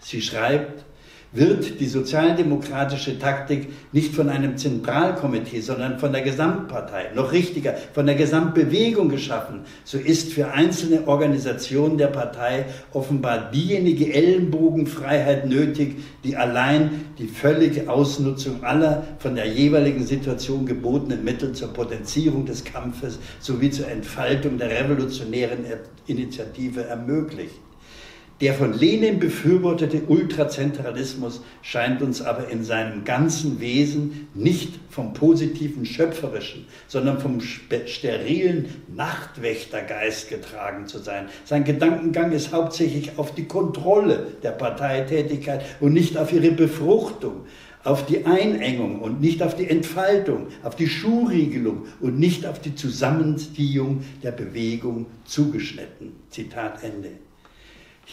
Sie 0.00 0.20
schreibt, 0.20 0.84
wird 1.32 1.78
die 1.78 1.86
sozialdemokratische 1.86 3.18
Taktik 3.18 3.68
nicht 3.92 4.14
von 4.14 4.28
einem 4.28 4.56
Zentralkomitee, 4.56 5.60
sondern 5.60 5.98
von 5.98 6.12
der 6.12 6.22
Gesamtpartei, 6.22 7.10
noch 7.14 7.32
richtiger, 7.32 7.74
von 7.92 8.06
der 8.06 8.16
Gesamtbewegung 8.16 9.08
geschaffen, 9.08 9.60
so 9.84 9.98
ist 9.98 10.32
für 10.32 10.50
einzelne 10.52 11.06
Organisationen 11.06 11.98
der 11.98 12.08
Partei 12.08 12.64
offenbar 12.92 13.50
diejenige 13.52 14.12
Ellenbogenfreiheit 14.12 15.46
nötig, 15.46 15.96
die 16.24 16.36
allein 16.36 17.12
die 17.18 17.28
völlige 17.28 17.88
Ausnutzung 17.88 18.64
aller 18.64 19.04
von 19.18 19.36
der 19.36 19.46
jeweiligen 19.46 20.04
Situation 20.04 20.66
gebotenen 20.66 21.22
Mittel 21.22 21.52
zur 21.52 21.72
Potenzierung 21.72 22.44
des 22.44 22.64
Kampfes 22.64 23.18
sowie 23.38 23.70
zur 23.70 23.88
Entfaltung 23.88 24.58
der 24.58 24.70
revolutionären 24.70 25.64
Initiative 26.06 26.84
ermöglicht. 26.84 27.60
Der 28.40 28.54
von 28.54 28.72
Lenin 28.72 29.18
befürwortete 29.18 30.04
Ultrazentralismus 30.08 31.42
scheint 31.60 32.00
uns 32.00 32.22
aber 32.22 32.48
in 32.48 32.64
seinem 32.64 33.04
ganzen 33.04 33.60
Wesen 33.60 34.28
nicht 34.32 34.80
vom 34.88 35.12
positiven 35.12 35.84
Schöpferischen, 35.84 36.64
sondern 36.88 37.20
vom 37.20 37.42
sterilen 37.42 38.82
Nachtwächtergeist 38.96 40.30
getragen 40.30 40.86
zu 40.86 41.00
sein. 41.00 41.28
Sein 41.44 41.64
Gedankengang 41.64 42.32
ist 42.32 42.50
hauptsächlich 42.50 43.18
auf 43.18 43.34
die 43.34 43.44
Kontrolle 43.44 44.28
der 44.42 44.52
Parteitätigkeit 44.52 45.62
und 45.80 45.92
nicht 45.92 46.16
auf 46.16 46.32
ihre 46.32 46.52
Befruchtung, 46.52 47.44
auf 47.84 48.06
die 48.06 48.24
Einengung 48.24 49.00
und 49.00 49.20
nicht 49.20 49.42
auf 49.42 49.54
die 49.54 49.68
Entfaltung, 49.68 50.46
auf 50.62 50.76
die 50.76 50.88
Schuhriegelung 50.88 51.86
und 52.00 52.18
nicht 52.18 52.46
auf 52.46 52.58
die 52.58 52.74
Zusammenziehung 52.74 54.02
der 54.22 54.32
Bewegung 54.32 55.06
zugeschnitten. 55.26 56.12
Zitat 56.30 56.82
Ende. 56.82 57.10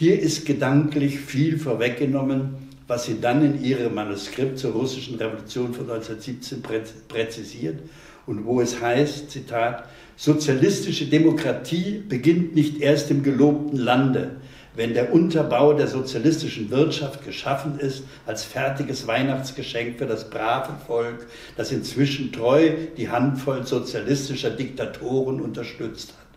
Hier 0.00 0.20
ist 0.20 0.46
gedanklich 0.46 1.18
viel 1.18 1.58
vorweggenommen, 1.58 2.54
was 2.86 3.06
sie 3.06 3.20
dann 3.20 3.44
in 3.44 3.64
ihrem 3.64 3.96
Manuskript 3.96 4.56
zur 4.56 4.70
russischen 4.70 5.16
Revolution 5.16 5.74
von 5.74 5.90
1917 5.90 6.62
präzisiert 7.08 7.80
und 8.24 8.44
wo 8.44 8.60
es 8.60 8.80
heißt, 8.80 9.28
Zitat, 9.28 9.88
sozialistische 10.14 11.06
Demokratie 11.06 12.00
beginnt 12.08 12.54
nicht 12.54 12.80
erst 12.80 13.10
im 13.10 13.24
gelobten 13.24 13.76
Lande, 13.76 14.36
wenn 14.76 14.94
der 14.94 15.12
Unterbau 15.12 15.72
der 15.72 15.88
sozialistischen 15.88 16.70
Wirtschaft 16.70 17.24
geschaffen 17.24 17.80
ist 17.80 18.04
als 18.24 18.44
fertiges 18.44 19.08
Weihnachtsgeschenk 19.08 19.98
für 19.98 20.06
das 20.06 20.30
brave 20.30 20.74
Volk, 20.86 21.26
das 21.56 21.72
inzwischen 21.72 22.30
treu 22.30 22.70
die 22.96 23.08
Handvoll 23.08 23.66
sozialistischer 23.66 24.50
Diktatoren 24.50 25.40
unterstützt 25.40 26.12
hat. 26.16 26.27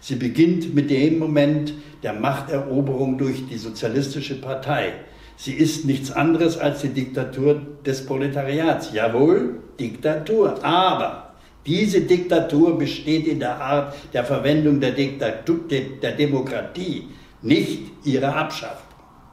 Sie 0.00 0.16
beginnt 0.16 0.74
mit 0.74 0.90
dem 0.90 1.18
Moment 1.18 1.72
der 2.02 2.12
Machteroberung 2.12 3.18
durch 3.18 3.46
die 3.48 3.58
Sozialistische 3.58 4.40
Partei. 4.40 4.92
Sie 5.36 5.52
ist 5.52 5.84
nichts 5.84 6.10
anderes 6.10 6.56
als 6.58 6.82
die 6.82 6.88
Diktatur 6.88 7.60
des 7.84 8.06
Proletariats. 8.06 8.92
Jawohl, 8.92 9.60
Diktatur. 9.78 10.64
Aber 10.64 11.34
diese 11.66 12.02
Diktatur 12.02 12.78
besteht 12.78 13.26
in 13.26 13.40
der 13.40 13.60
Art 13.60 13.94
der 14.12 14.24
Verwendung 14.24 14.80
der, 14.80 14.92
Diktatur, 14.92 15.60
der 15.68 16.12
Demokratie, 16.12 17.08
nicht 17.42 17.82
ihrer 18.04 18.34
Abschaffung. 18.36 18.86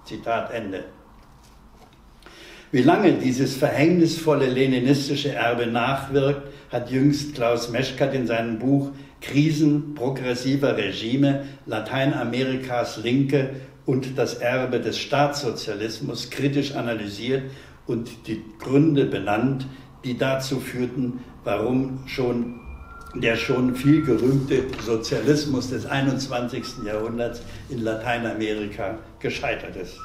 Zitat 0.05 0.51
Ende. 0.51 0.83
Wie 2.71 2.81
lange 2.81 3.13
dieses 3.13 3.55
verhängnisvolle 3.55 4.47
leninistische 4.47 5.31
Erbe 5.31 5.67
nachwirkt, 5.67 6.49
hat 6.71 6.89
jüngst 6.89 7.35
Klaus 7.35 7.69
Meschkat 7.69 8.15
in 8.15 8.25
seinem 8.25 8.57
Buch 8.57 8.89
Krisen 9.23 9.95
progressiver 9.95 10.77
Regime 10.77 11.45
Lateinamerikas 11.65 12.97
Linke 12.97 13.51
und 13.85 14.17
das 14.17 14.35
Erbe 14.35 14.79
des 14.79 14.99
Staatssozialismus 14.99 16.29
kritisch 16.29 16.75
analysiert 16.75 17.43
und 17.87 18.27
die 18.27 18.41
Gründe 18.59 19.05
benannt, 19.05 19.65
die 20.03 20.17
dazu 20.17 20.59
führten, 20.59 21.21
warum 21.43 21.99
schon 22.05 22.59
der 23.15 23.35
schon 23.35 23.75
viel 23.75 24.03
gerühmte 24.03 24.63
Sozialismus 24.83 25.69
des 25.69 25.85
21. 25.85 26.83
Jahrhunderts 26.85 27.41
in 27.69 27.83
Lateinamerika 27.83 28.97
gescheitert 29.19 29.75
ist. 29.75 29.99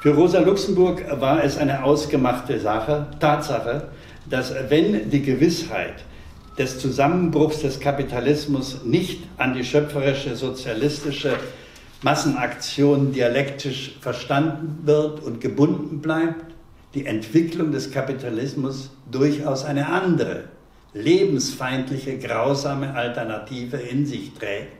Für 0.00 0.14
Rosa 0.14 0.40
Luxemburg 0.40 1.04
war 1.20 1.42
es 1.42 1.56
eine 1.56 1.82
ausgemachte 1.82 2.60
Sache, 2.60 3.06
Tatsache, 3.18 3.88
dass 4.28 4.54
wenn 4.68 5.10
die 5.10 5.22
Gewissheit 5.22 6.04
des 6.58 6.78
Zusammenbruchs 6.78 7.60
des 7.60 7.78
Kapitalismus 7.80 8.84
nicht 8.84 9.22
an 9.36 9.54
die 9.54 9.64
schöpferische 9.64 10.34
sozialistische 10.34 11.36
Massenaktion 12.02 13.12
dialektisch 13.12 13.96
verstanden 14.00 14.80
wird 14.84 15.22
und 15.22 15.40
gebunden 15.40 16.00
bleibt, 16.00 16.54
die 16.94 17.06
Entwicklung 17.06 17.72
des 17.72 17.90
Kapitalismus 17.90 18.90
durchaus 19.10 19.64
eine 19.64 19.88
andere, 19.88 20.44
lebensfeindliche, 20.94 22.18
grausame 22.18 22.94
Alternative 22.94 23.76
in 23.76 24.06
sich 24.06 24.32
trägt, 24.32 24.76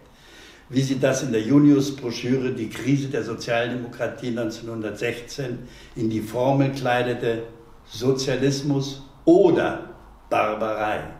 wie 0.68 0.82
sie 0.82 0.98
das 0.98 1.22
in 1.22 1.32
der 1.32 1.42
Junius-Broschüre 1.42 2.52
Die 2.52 2.68
Krise 2.68 3.08
der 3.08 3.22
Sozialdemokratie 3.22 4.28
1916 4.28 5.58
in 5.96 6.10
die 6.10 6.20
Formel 6.20 6.72
kleidete 6.72 7.42
Sozialismus 7.86 9.02
oder 9.24 9.90
Barbarei. 10.28 11.17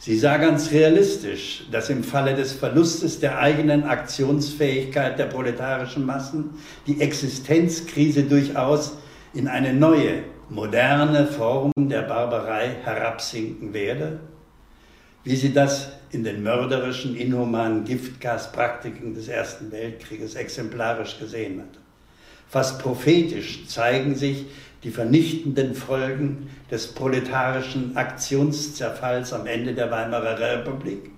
Sie 0.00 0.16
sah 0.16 0.36
ganz 0.36 0.70
realistisch, 0.70 1.64
dass 1.72 1.90
im 1.90 2.04
Falle 2.04 2.36
des 2.36 2.52
Verlustes 2.52 3.18
der 3.18 3.40
eigenen 3.40 3.82
Aktionsfähigkeit 3.82 5.18
der 5.18 5.26
proletarischen 5.26 6.06
Massen 6.06 6.50
die 6.86 7.00
Existenzkrise 7.00 8.22
durchaus 8.22 8.96
in 9.34 9.48
eine 9.48 9.74
neue, 9.74 10.22
moderne 10.50 11.26
Form 11.26 11.72
der 11.76 12.02
Barbarei 12.02 12.76
herabsinken 12.84 13.74
werde, 13.74 14.20
wie 15.24 15.34
sie 15.34 15.52
das 15.52 15.90
in 16.10 16.22
den 16.22 16.44
mörderischen, 16.44 17.16
inhumanen 17.16 17.84
Giftgaspraktiken 17.84 19.14
des 19.14 19.26
Ersten 19.26 19.72
Weltkrieges 19.72 20.36
exemplarisch 20.36 21.18
gesehen 21.18 21.60
hat. 21.60 21.80
Fast 22.48 22.80
prophetisch 22.80 23.66
zeigen 23.66 24.14
sich 24.14 24.46
die 24.84 24.90
vernichtenden 24.90 25.74
Folgen 25.74 26.50
des 26.70 26.88
proletarischen 26.88 27.96
Aktionszerfalls 27.96 29.32
am 29.32 29.46
Ende 29.46 29.74
der 29.74 29.90
Weimarer 29.90 30.38
Republik, 30.38 31.10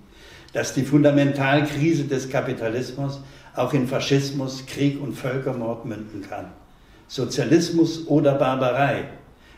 dass 0.53 0.73
die 0.73 0.83
Fundamentalkrise 0.83 2.05
des 2.05 2.29
Kapitalismus 2.29 3.21
auch 3.55 3.73
in 3.73 3.87
Faschismus, 3.87 4.65
Krieg 4.65 5.01
und 5.01 5.13
Völkermord 5.13 5.85
münden 5.85 6.21
kann. 6.27 6.47
Sozialismus 7.07 8.07
oder 8.07 8.35
Barbarei. 8.35 9.05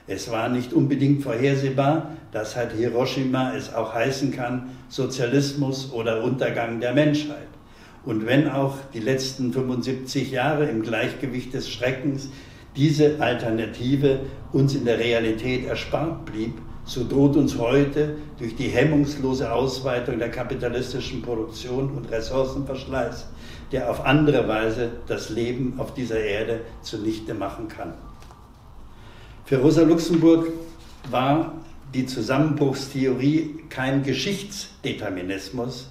Es 0.08 0.30
war 0.30 0.50
nicht 0.50 0.74
unbedingt 0.74 1.24
vorhersehbar, 1.24 2.12
dass 2.32 2.56
halt 2.56 2.74
Hiroshima 2.74 3.54
es 3.56 3.74
auch 3.74 3.94
heißen 3.94 4.32
kann, 4.32 4.72
Sozialismus 4.90 5.92
oder 5.94 6.24
Untergang 6.24 6.82
der 6.82 6.94
Menschheit. 6.94 7.48
Und 8.04 8.26
wenn 8.26 8.50
auch 8.50 8.76
die 8.94 9.00
letzten 9.00 9.54
75 9.54 10.32
Jahre 10.32 10.66
im 10.66 10.82
Gleichgewicht 10.82 11.54
des 11.54 11.70
Schreckens 11.70 12.30
diese 12.76 13.22
Alternative 13.22 14.22
uns 14.52 14.76
in 14.76 14.86
der 14.86 15.00
Realität 15.00 15.66
erspart 15.66 16.26
blieb, 16.26 16.54
so 16.86 17.08
droht 17.08 17.36
uns 17.38 17.58
heute 17.58 18.16
durch 18.38 18.56
die 18.56 18.68
hemmungslose 18.68 19.52
Ausweitung 19.52 20.20
der 20.20 20.30
kapitalistischen 20.30 21.22
Produktion 21.22 21.92
und 21.92 22.12
Ressourcenverschleiß, 22.12 23.28
der 23.72 23.90
auf 23.90 24.06
andere 24.06 24.48
Weise 24.48 24.92
das 25.08 25.30
Leben 25.30 25.76
auf 25.78 25.94
dieser 25.94 26.20
Erde 26.20 26.62
zunichte 26.82 27.34
machen 27.34 27.68
kann. 27.68 27.94
Für 29.46 29.58
Rosa 29.58 29.84
Luxemburg 29.84 30.48
war 31.10 31.54
die 31.94 32.06
Zusammenbruchstheorie 32.06 33.56
kein 33.70 34.04
Geschichtsdeterminismus, 34.04 35.90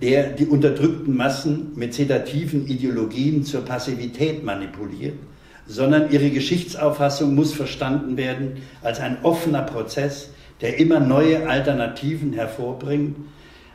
der 0.00 0.30
die 0.30 0.46
unterdrückten 0.46 1.16
Massen 1.16 1.72
mit 1.76 1.94
sedativen 1.94 2.66
Ideologien 2.66 3.44
zur 3.44 3.64
Passivität 3.64 4.44
manipuliert, 4.44 5.18
sondern 5.66 6.10
ihre 6.10 6.30
Geschichtsauffassung 6.30 7.34
muss 7.34 7.52
verstanden 7.52 8.16
werden 8.16 8.62
als 8.82 9.00
ein 9.00 9.18
offener 9.22 9.62
Prozess, 9.62 10.30
der 10.60 10.78
immer 10.78 11.00
neue 11.00 11.48
Alternativen 11.48 12.32
hervorbringt, 12.32 13.16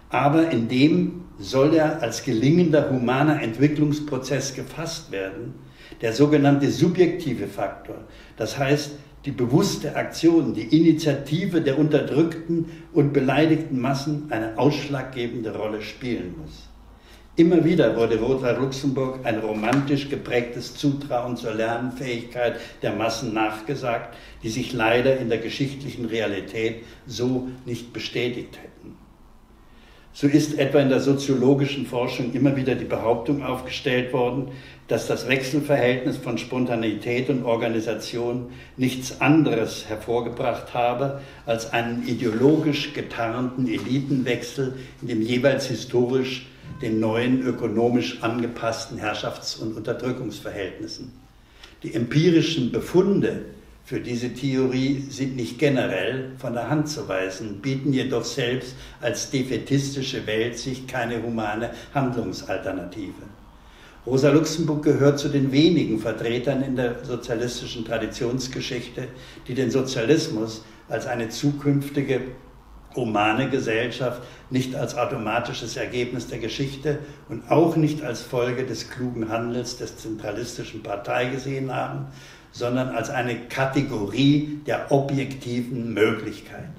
aber 0.10 0.52
in 0.52 0.68
dem 0.68 1.26
soll 1.40 1.76
er 1.76 2.02
als 2.02 2.24
gelingender 2.24 2.90
humaner 2.90 3.42
Entwicklungsprozess 3.42 4.56
gefasst 4.56 5.12
werden, 5.12 5.54
der 6.02 6.14
sogenannte 6.14 6.72
subjektive 6.72 7.48
Faktor, 7.48 7.98
das 8.38 8.58
heißt 8.58 8.92
die 9.26 9.32
bewusste 9.32 9.96
Aktion, 9.96 10.54
die 10.54 10.78
Initiative 10.78 11.62
der 11.62 11.78
unterdrückten 11.78 12.68
und 12.94 13.12
beleidigten 13.12 13.80
Massen 13.80 14.28
eine 14.30 14.58
ausschlaggebende 14.58 15.54
Rolle 15.54 15.82
spielen 15.82 16.36
muss. 16.42 16.67
Immer 17.38 17.64
wieder 17.64 17.96
wurde 17.96 18.20
Rosa 18.20 18.50
Luxemburg 18.50 19.20
ein 19.24 19.38
romantisch 19.38 20.10
geprägtes 20.10 20.76
Zutrauen 20.76 21.38
zur 21.38 21.54
Lernfähigkeit 21.54 22.56
der 22.82 22.94
Massen 22.94 23.32
nachgesagt, 23.32 24.18
die 24.42 24.50
sich 24.50 24.74
leider 24.74 25.18
in 25.18 25.30
der 25.30 25.38
geschichtlichen 25.38 26.06
Realität 26.06 26.78
so 27.06 27.48
nicht 27.64 27.94
bestätigt 27.94 28.58
hätten. 28.58 28.98
So 30.14 30.26
ist 30.26 30.58
etwa 30.58 30.80
in 30.80 30.90
der 30.90 31.00
soziologischen 31.00 31.86
Forschung 31.86 32.34
immer 32.34 32.56
wieder 32.56 32.74
die 32.74 32.86
Behauptung 32.86 33.44
aufgestellt 33.44 34.14
worden, 34.14 34.48
dass 34.88 35.06
das 35.06 35.28
Wechselverhältnis 35.28 36.18
von 36.18 36.40
Spontaneität 36.40 37.30
und 37.30 37.46
Organisation 37.46 38.48
nichts 38.78 39.22
anderes 39.22 39.88
hervorgebracht 39.88 40.74
habe 40.74 41.22
als 41.46 41.72
einen 41.72 42.08
ideologisch 42.08 42.94
getarnten 42.94 43.68
Elitenwechsel 43.68 44.74
in 45.04 45.08
dem 45.08 45.22
jeweils 45.22 45.68
historisch 45.68 46.48
den 46.82 47.00
neuen 47.00 47.42
ökonomisch 47.42 48.22
angepassten 48.22 48.98
Herrschafts- 48.98 49.58
und 49.58 49.76
Unterdrückungsverhältnissen. 49.76 51.12
Die 51.84 51.94
empirischen 51.94 52.72
Befunde 52.72 53.46
für 53.86 54.00
diese 54.00 54.34
Theorie 54.34 55.06
sind 55.10 55.36
nicht 55.36 55.60
generell 55.60 56.32
von 56.38 56.54
der 56.54 56.70
Hand 56.70 56.90
zu 56.90 57.08
weisen, 57.08 57.62
bieten 57.62 57.94
jedoch 57.94 58.26
selbst 58.26 58.76
als 59.00 59.30
defetistische 59.30 60.28
Weltsicht 60.28 60.88
keine 60.88 61.24
humane 61.24 61.70
Handlungsalternative. 61.94 63.14
Rosa 64.06 64.30
Luxemburg 64.30 64.84
gehört 64.84 65.20
zu 65.20 65.30
den 65.30 65.52
wenigen 65.52 66.00
Vertretern 66.00 66.64
in 66.64 66.76
der 66.76 67.04
sozialistischen 67.04 67.86
Traditionsgeschichte, 67.86 69.08
die 69.48 69.54
den 69.54 69.72
Sozialismus 69.72 70.64
als 70.90 71.08
eine 71.08 71.30
zukünftige 71.30 72.22
humane 72.98 73.50
Gesellschaft 73.50 74.22
nicht 74.50 74.76
als 74.76 74.98
automatisches 74.98 75.78
Ergebnis 75.78 76.28
der 76.28 76.40
Geschichte 76.40 77.00
und 77.30 77.50
auch 77.50 77.78
nicht 77.78 78.04
als 78.04 78.22
Folge 78.22 78.66
des 78.66 78.90
klugen 78.90 79.30
Handels 79.30 79.78
der 79.78 79.88
zentralistischen 79.88 80.84
Partei 80.84 81.28
gesehen 81.28 81.74
haben, 81.74 82.08
sondern 82.52 82.90
als 82.90 83.10
eine 83.10 83.38
Kategorie 83.48 84.60
der 84.66 84.92
objektiven 84.92 85.94
Möglichkeit. 85.94 86.70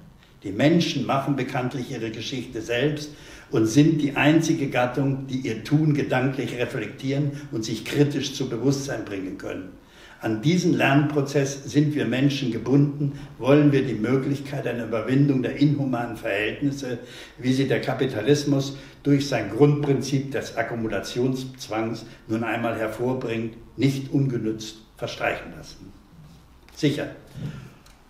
Die 0.43 0.53
Menschen 0.53 1.07
machen 1.07 1.37
bekanntlich 1.37 1.91
ihre 1.91 2.11
Geschichte 2.11 2.61
selbst 2.61 3.11
und 3.51 3.66
sind 3.66 4.01
die 4.01 4.16
einzige 4.16 4.69
Gattung, 4.69 5.27
die 5.27 5.39
ihr 5.39 5.64
Tun 5.64 5.95
gedanklich 5.95 6.57
reflektieren 6.59 7.41
und 7.51 7.64
sich 7.64 7.85
kritisch 7.85 8.35
zu 8.35 8.49
Bewusstsein 8.49 9.05
bringen 9.05 9.39
können. 9.39 9.71
An 10.21 10.43
diesen 10.43 10.75
Lernprozess 10.75 11.71
sind 11.71 11.95
wir 11.95 12.05
Menschen 12.05 12.51
gebunden, 12.51 13.21
wollen 13.39 13.71
wir 13.71 13.85
die 13.85 13.95
Möglichkeit 13.95 14.66
einer 14.66 14.87
Überwindung 14.87 15.43
der 15.43 15.57
inhumanen 15.57 16.16
Verhältnisse, 16.16 16.99
wie 17.39 17.53
sie 17.53 17.69
der 17.69 17.81
Kapitalismus 17.81 18.77
durch 19.05 19.29
sein 19.29 19.49
Grundprinzip 19.51 20.33
des 20.33 20.57
Akkumulationszwangs 20.57 22.05
nun 22.27 22.43
einmal 22.43 22.77
hervorbringt, 22.77 23.57
nicht 23.77 24.12
ungenützt 24.12 24.79
verstreichen 24.97 25.53
lassen. 25.57 25.93
Sicher, 26.75 27.11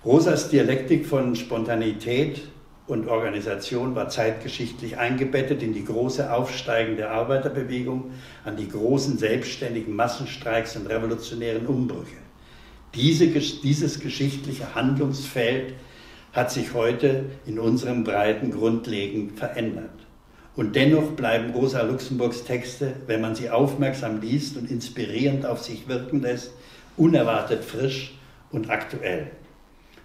Rosas 0.03 0.49
Dialektik 0.49 1.05
von 1.05 1.37
Spontanität 1.37 2.41
und 2.89 3.07
Organisation 3.07 3.95
war 3.95 4.09
zeitgeschichtlich 4.09 4.97
eingebettet 4.97 5.63
in 5.63 5.75
die 5.75 5.85
große 5.85 6.33
aufsteigende 6.33 7.11
Arbeiterbewegung, 7.11 8.13
an 8.45 8.57
die 8.57 8.69
großen 8.69 9.19
selbstständigen 9.19 9.95
Massenstreiks 9.95 10.75
und 10.75 10.87
revolutionären 10.87 11.67
Umbrüche. 11.67 12.17
Diese, 12.95 13.27
dieses 13.27 14.01
geschichtliche 14.01 14.75
Handlungsfeld 14.75 15.75
hat 16.33 16.51
sich 16.51 16.73
heute 16.73 17.27
in 17.45 17.59
unserem 17.59 18.05
Breiten 18.05 18.51
grundlegend 18.51 19.39
verändert. 19.39 19.91
Und 20.57 20.75
dennoch 20.75 21.13
bleiben 21.13 21.53
Rosa 21.53 21.83
Luxemburgs 21.83 22.45
Texte, 22.45 22.95
wenn 23.07 23.21
man 23.21 23.35
sie 23.35 23.51
aufmerksam 23.51 24.21
liest 24.23 24.57
und 24.57 24.71
inspirierend 24.71 25.45
auf 25.45 25.63
sich 25.63 25.89
wirken 25.89 26.23
lässt, 26.23 26.53
unerwartet 26.97 27.65
frisch 27.65 28.15
und 28.51 28.71
aktuell. 28.71 29.31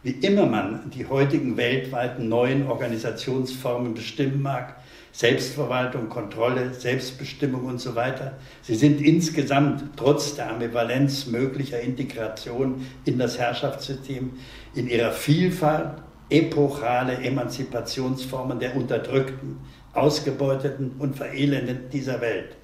Wie 0.04 0.12
immer 0.12 0.46
man 0.46 0.90
die 0.90 1.06
heutigen 1.06 1.56
weltweiten 1.56 2.28
neuen 2.28 2.68
Organisationsformen 2.68 3.94
bestimmen 3.94 4.42
mag, 4.42 4.76
Selbstverwaltung, 5.14 6.10
Kontrolle, 6.10 6.74
Selbstbestimmung 6.74 7.64
und 7.64 7.80
so 7.80 7.96
weiter, 7.96 8.34
sie 8.64 8.76
sind 8.76 9.00
insgesamt 9.00 9.96
trotz 9.96 10.36
der 10.36 10.50
Ambivalenz 10.50 11.28
möglicher 11.28 11.80
Integration 11.80 12.86
in 13.06 13.18
das 13.18 13.40
Herrschaftssystem 13.40 14.32
in 14.76 14.90
ihrer 14.90 15.14
Vielfalt 15.14 16.02
epochale 16.30 17.20
Emanzipationsformen 17.20 18.60
der 18.60 18.76
Unterdrückten, 18.76 19.60
Ausgebeuteten 19.94 20.96
und 21.00 21.16
Verelendeten 21.16 21.90
dieser 21.90 22.20
Welt. 22.20 22.58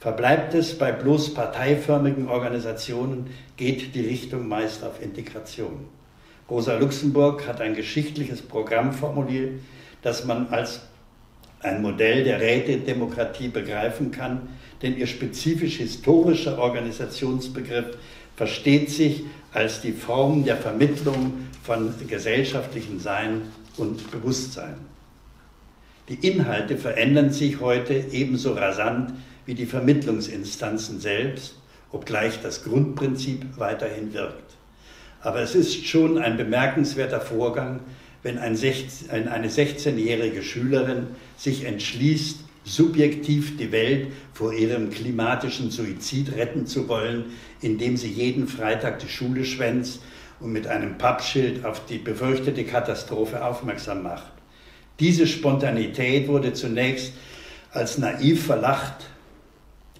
Verbleibt 0.00 0.52
es 0.54 0.76
bei 0.76 0.90
bloß 0.90 1.32
parteiförmigen 1.34 2.28
Organisationen, 2.28 3.30
geht 3.56 3.94
die 3.94 4.00
Richtung 4.00 4.48
meist 4.48 4.82
auf 4.82 5.00
Integration. 5.00 5.86
Rosa 6.52 6.76
Luxemburg 6.76 7.46
hat 7.48 7.62
ein 7.62 7.74
geschichtliches 7.74 8.42
Programm 8.42 8.92
formuliert, 8.92 9.52
das 10.02 10.26
man 10.26 10.48
als 10.48 10.82
ein 11.60 11.80
Modell 11.80 12.24
der 12.24 12.42
Rätedemokratie 12.42 13.48
begreifen 13.48 14.10
kann, 14.10 14.50
denn 14.82 14.94
ihr 14.98 15.06
spezifisch 15.06 15.76
historischer 15.78 16.58
Organisationsbegriff 16.58 17.96
versteht 18.36 18.90
sich 18.90 19.22
als 19.54 19.80
die 19.80 19.92
Form 19.92 20.44
der 20.44 20.58
Vermittlung 20.58 21.48
von 21.62 21.94
gesellschaftlichem 22.06 23.00
Sein 23.00 23.40
und 23.78 24.10
Bewusstsein. 24.10 24.74
Die 26.10 26.26
Inhalte 26.26 26.76
verändern 26.76 27.32
sich 27.32 27.60
heute 27.60 27.94
ebenso 28.12 28.52
rasant 28.52 29.14
wie 29.46 29.54
die 29.54 29.64
Vermittlungsinstanzen 29.64 31.00
selbst, 31.00 31.54
obgleich 31.92 32.42
das 32.42 32.62
Grundprinzip 32.62 33.42
weiterhin 33.56 34.12
wirkt. 34.12 34.51
Aber 35.22 35.40
es 35.40 35.54
ist 35.54 35.86
schon 35.86 36.18
ein 36.18 36.36
bemerkenswerter 36.36 37.20
Vorgang, 37.20 37.80
wenn 38.22 38.38
ein 38.38 38.56
16, 38.56 39.10
eine 39.28 39.48
16-jährige 39.48 40.42
Schülerin 40.42 41.08
sich 41.36 41.64
entschließt, 41.64 42.40
subjektiv 42.64 43.56
die 43.56 43.72
Welt 43.72 44.12
vor 44.32 44.52
ihrem 44.52 44.90
klimatischen 44.90 45.70
Suizid 45.70 46.36
retten 46.36 46.66
zu 46.66 46.88
wollen, 46.88 47.32
indem 47.60 47.96
sie 47.96 48.10
jeden 48.10 48.46
Freitag 48.46 49.00
die 49.00 49.08
Schule 49.08 49.44
schwänzt 49.44 50.00
und 50.38 50.52
mit 50.52 50.66
einem 50.66 50.98
Pappschild 50.98 51.64
auf 51.64 51.86
die 51.86 51.98
befürchtete 51.98 52.64
Katastrophe 52.64 53.44
aufmerksam 53.44 54.02
macht. 54.02 54.32
Diese 55.00 55.26
Spontanität 55.26 56.28
wurde 56.28 56.52
zunächst 56.52 57.14
als 57.72 57.98
naiv 57.98 58.46
verlacht, 58.46 59.06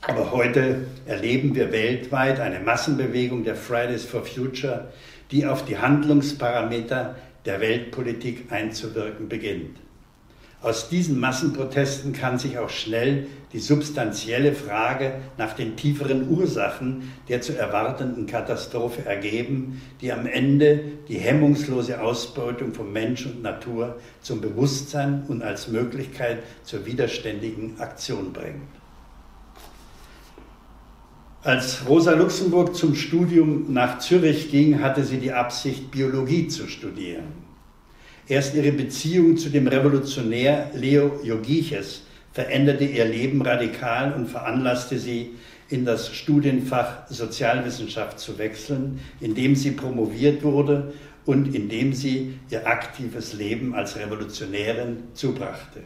aber 0.02 0.32
heute 0.32 0.86
erleben 1.06 1.54
wir 1.54 1.72
weltweit 1.72 2.40
eine 2.40 2.60
Massenbewegung 2.60 3.44
der 3.44 3.56
Fridays 3.56 4.04
for 4.04 4.24
Future, 4.24 4.92
die 5.32 5.46
auf 5.46 5.64
die 5.64 5.78
Handlungsparameter 5.78 7.16
der 7.44 7.60
Weltpolitik 7.60 8.52
einzuwirken 8.52 9.28
beginnt. 9.28 9.78
Aus 10.62 10.88
diesen 10.88 11.18
Massenprotesten 11.18 12.12
kann 12.12 12.38
sich 12.38 12.56
auch 12.56 12.68
schnell 12.68 13.26
die 13.52 13.58
substanzielle 13.58 14.52
Frage 14.52 15.14
nach 15.36 15.54
den 15.54 15.74
tieferen 15.74 16.28
Ursachen 16.30 17.10
der 17.28 17.40
zu 17.40 17.58
erwartenden 17.58 18.26
Katastrophe 18.26 19.04
ergeben, 19.04 19.82
die 20.00 20.12
am 20.12 20.24
Ende 20.24 20.80
die 21.08 21.18
hemmungslose 21.18 22.00
Ausbeutung 22.00 22.72
von 22.74 22.92
Mensch 22.92 23.26
und 23.26 23.42
Natur 23.42 23.98
zum 24.20 24.40
Bewusstsein 24.40 25.24
und 25.26 25.42
als 25.42 25.66
Möglichkeit 25.66 26.44
zur 26.62 26.86
widerständigen 26.86 27.80
Aktion 27.80 28.32
bringt. 28.32 28.81
Als 31.44 31.88
Rosa 31.88 32.12
Luxemburg 32.12 32.76
zum 32.76 32.94
Studium 32.94 33.72
nach 33.72 33.98
Zürich 33.98 34.52
ging, 34.52 34.80
hatte 34.80 35.02
sie 35.02 35.16
die 35.16 35.32
Absicht, 35.32 35.90
Biologie 35.90 36.46
zu 36.46 36.68
studieren. 36.68 37.32
Erst 38.28 38.54
ihre 38.54 38.70
Beziehung 38.70 39.36
zu 39.36 39.48
dem 39.48 39.66
Revolutionär 39.66 40.70
Leo 40.72 41.18
Jogiches 41.24 42.02
veränderte 42.30 42.84
ihr 42.84 43.06
Leben 43.06 43.42
radikal 43.42 44.12
und 44.12 44.28
veranlasste 44.28 45.00
sie, 45.00 45.30
in 45.68 45.84
das 45.84 46.14
Studienfach 46.14 47.08
Sozialwissenschaft 47.08 48.20
zu 48.20 48.38
wechseln, 48.38 49.00
in 49.18 49.34
dem 49.34 49.56
sie 49.56 49.72
promoviert 49.72 50.44
wurde 50.44 50.92
und 51.24 51.52
in 51.56 51.68
dem 51.68 51.92
sie 51.92 52.34
ihr 52.50 52.68
aktives 52.68 53.32
Leben 53.32 53.74
als 53.74 53.96
Revolutionärin 53.96 54.98
zubrachte. 55.12 55.80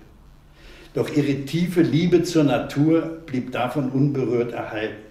Doch 0.93 1.09
ihre 1.17 1.47
tiefe 1.47 1.81
Liebe 1.81 2.25
zur 2.25 2.45
Natur 2.45 3.23
blieb 3.25 3.53
davon 3.53 3.89
unberührt 3.89 4.53
erhalten. 4.53 5.07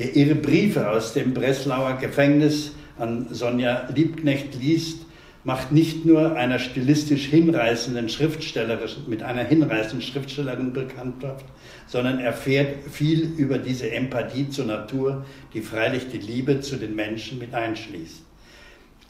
Wer 0.00 0.16
ihre 0.16 0.34
Briefe 0.34 0.88
aus 0.88 1.12
dem 1.12 1.34
Breslauer 1.34 1.98
Gefängnis 1.98 2.72
an 2.98 3.26
Sonja 3.34 3.86
Liebknecht 3.94 4.54
liest, 4.58 5.04
macht 5.44 5.72
nicht 5.72 6.06
nur 6.06 6.36
einer 6.36 6.58
stilistisch 6.58 7.26
hinreißenden 7.26 8.08
Schriftstellerin, 8.08 8.88
mit 9.08 9.22
einer 9.22 9.44
hinreißenden 9.44 10.00
Schriftstellerin 10.00 10.72
Bekanntschaft, 10.72 11.44
sondern 11.86 12.18
erfährt 12.18 12.90
viel 12.90 13.30
über 13.36 13.58
diese 13.58 13.90
Empathie 13.90 14.48
zur 14.48 14.64
Natur, 14.64 15.26
die 15.52 15.60
freilich 15.60 16.08
die 16.08 16.16
Liebe 16.16 16.60
zu 16.60 16.76
den 16.76 16.94
Menschen 16.94 17.38
mit 17.38 17.52
einschließt. 17.52 18.22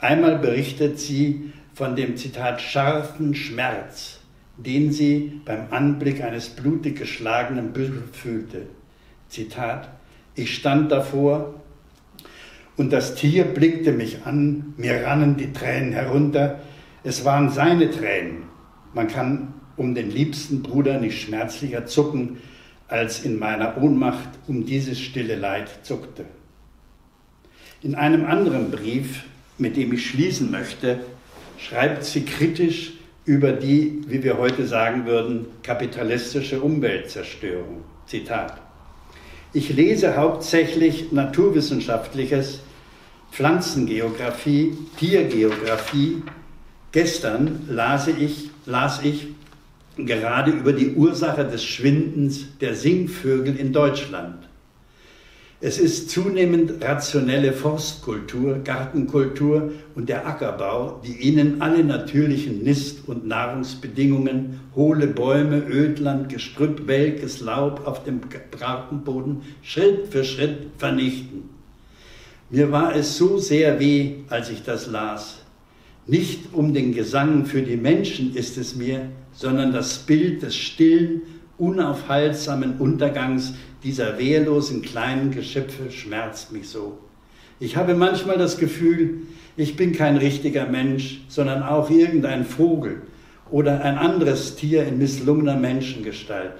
Einmal 0.00 0.40
berichtet 0.40 0.98
sie 0.98 1.52
von 1.72 1.94
dem 1.94 2.16
Zitat 2.16 2.60
scharfen 2.60 3.36
Schmerz, 3.36 4.18
den 4.56 4.90
sie 4.90 5.40
beim 5.44 5.68
Anblick 5.70 6.20
eines 6.20 6.48
blutig 6.48 6.98
geschlagenen 6.98 7.72
Büffels 7.72 8.10
fühlte. 8.10 8.62
Zitat, 9.28 9.88
ich 10.40 10.54
stand 10.56 10.90
davor 10.90 11.54
und 12.76 12.92
das 12.92 13.14
Tier 13.14 13.44
blickte 13.44 13.92
mich 13.92 14.24
an, 14.24 14.74
mir 14.76 15.04
rannen 15.04 15.36
die 15.36 15.52
Tränen 15.52 15.92
herunter. 15.92 16.60
Es 17.04 17.24
waren 17.24 17.50
seine 17.50 17.90
Tränen. 17.90 18.44
Man 18.94 19.06
kann 19.06 19.54
um 19.76 19.94
den 19.94 20.10
liebsten 20.10 20.62
Bruder 20.62 20.98
nicht 20.98 21.20
schmerzlicher 21.20 21.86
zucken, 21.86 22.38
als 22.88 23.24
in 23.24 23.38
meiner 23.38 23.80
Ohnmacht 23.80 24.28
um 24.48 24.66
dieses 24.66 24.98
stille 24.98 25.36
Leid 25.36 25.68
zuckte. 25.82 26.24
In 27.82 27.94
einem 27.94 28.24
anderen 28.24 28.70
Brief, 28.70 29.24
mit 29.58 29.76
dem 29.76 29.92
ich 29.92 30.06
schließen 30.06 30.50
möchte, 30.50 31.00
schreibt 31.58 32.04
sie 32.04 32.24
kritisch 32.24 32.94
über 33.24 33.52
die, 33.52 34.02
wie 34.06 34.22
wir 34.22 34.38
heute 34.38 34.66
sagen 34.66 35.06
würden, 35.06 35.46
kapitalistische 35.62 36.60
Umweltzerstörung. 36.60 37.84
Zitat. 38.06 38.59
Ich 39.52 39.70
lese 39.70 40.16
hauptsächlich 40.16 41.10
Naturwissenschaftliches 41.10 42.60
Pflanzengeografie, 43.32 44.76
Tiergeografie. 44.96 46.22
Gestern 46.92 47.66
las 47.68 48.06
ich, 48.06 48.50
las 48.66 49.02
ich 49.02 49.26
gerade 49.96 50.52
über 50.52 50.72
die 50.72 50.94
Ursache 50.94 51.44
des 51.44 51.64
Schwindens 51.64 52.46
der 52.60 52.76
Singvögel 52.76 53.56
in 53.56 53.72
Deutschland. 53.72 54.49
Es 55.62 55.78
ist 55.78 56.08
zunehmend 56.08 56.82
rationelle 56.82 57.52
Forstkultur, 57.52 58.60
Gartenkultur 58.64 59.72
und 59.94 60.08
der 60.08 60.26
Ackerbau, 60.26 61.02
die 61.04 61.12
ihnen 61.12 61.60
alle 61.60 61.84
natürlichen 61.84 62.62
Nist- 62.62 63.06
und 63.06 63.26
Nahrungsbedingungen, 63.26 64.60
hohle 64.74 65.06
Bäume, 65.06 65.62
Ödland, 65.68 66.30
Gestrüpp, 66.30 66.86
welkes 66.86 67.40
Laub 67.40 67.86
auf 67.86 68.04
dem 68.04 68.22
Gartenboden 68.58 69.42
Schritt 69.62 70.06
für 70.08 70.24
Schritt 70.24 70.68
vernichten. 70.78 71.50
Mir 72.48 72.72
war 72.72 72.96
es 72.96 73.18
so 73.18 73.36
sehr 73.36 73.78
weh, 73.78 74.20
als 74.30 74.48
ich 74.48 74.62
das 74.62 74.86
las. 74.86 75.40
Nicht 76.06 76.54
um 76.54 76.72
den 76.72 76.94
Gesang 76.94 77.44
für 77.44 77.60
die 77.60 77.76
Menschen 77.76 78.34
ist 78.34 78.56
es 78.56 78.76
mir, 78.76 79.10
sondern 79.34 79.72
das 79.72 79.98
Bild 79.98 80.42
des 80.42 80.56
stillen, 80.56 81.20
unaufhaltsamen 81.60 82.78
Untergangs 82.78 83.54
dieser 83.84 84.18
wehrlosen 84.18 84.82
kleinen 84.82 85.30
Geschöpfe 85.30 85.90
schmerzt 85.90 86.52
mich 86.52 86.68
so. 86.68 86.98
Ich 87.60 87.76
habe 87.76 87.94
manchmal 87.94 88.38
das 88.38 88.58
Gefühl, 88.58 89.22
ich 89.56 89.76
bin 89.76 89.92
kein 89.92 90.16
richtiger 90.16 90.66
Mensch, 90.66 91.20
sondern 91.28 91.62
auch 91.62 91.90
irgendein 91.90 92.44
Vogel 92.44 93.02
oder 93.50 93.82
ein 93.82 93.98
anderes 93.98 94.56
Tier 94.56 94.86
in 94.86 94.98
misslungener 94.98 95.56
Menschengestalt. 95.56 96.54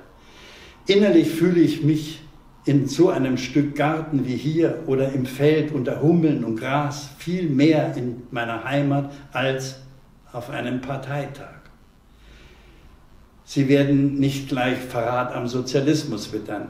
Innerlich 0.86 1.28
fühle 1.28 1.60
ich 1.60 1.82
mich 1.82 2.20
in 2.64 2.86
so 2.86 3.08
einem 3.08 3.38
Stück 3.38 3.76
Garten 3.76 4.26
wie 4.26 4.36
hier 4.36 4.82
oder 4.86 5.12
im 5.12 5.24
Feld 5.24 5.72
unter 5.72 6.02
Hummeln 6.02 6.44
und 6.44 6.56
Gras 6.56 7.08
viel 7.18 7.48
mehr 7.48 7.96
in 7.96 8.22
meiner 8.30 8.64
Heimat 8.64 9.10
als 9.32 9.80
auf 10.32 10.50
einem 10.50 10.80
Parteitag. 10.80 11.59
Sie 13.52 13.68
werden 13.68 14.20
nicht 14.20 14.48
gleich 14.48 14.78
Verrat 14.78 15.34
am 15.34 15.48
Sozialismus 15.48 16.32
wittern. 16.32 16.68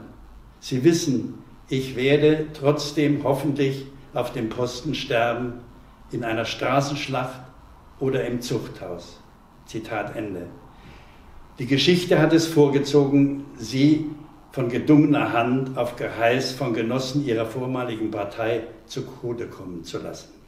Sie 0.59 0.83
wissen, 0.83 1.35
ich 1.69 1.95
werde 1.95 2.47
trotzdem 2.59 3.23
hoffentlich 3.23 3.85
auf 4.15 4.33
dem 4.33 4.49
Posten 4.49 4.95
sterben, 4.95 5.59
in 6.11 6.23
einer 6.23 6.43
Straßenschlacht 6.43 7.39
oder 7.99 8.25
im 8.25 8.41
Zuchthaus. 8.41 9.19
Zitat 9.67 10.15
Ende. 10.15 10.47
Die 11.59 11.67
Geschichte 11.67 12.17
hat 12.17 12.33
es 12.33 12.47
vorgezogen, 12.47 13.45
sie 13.57 14.07
von 14.51 14.67
gedungener 14.67 15.33
Hand 15.33 15.77
auf 15.77 15.97
Geheiß 15.97 16.53
von 16.53 16.73
Genossen 16.73 17.23
ihrer 17.23 17.45
vormaligen 17.45 18.09
Partei 18.09 18.63
zugrunde 18.87 19.45
kommen 19.45 19.83
zu 19.83 19.99
lassen. 19.99 20.40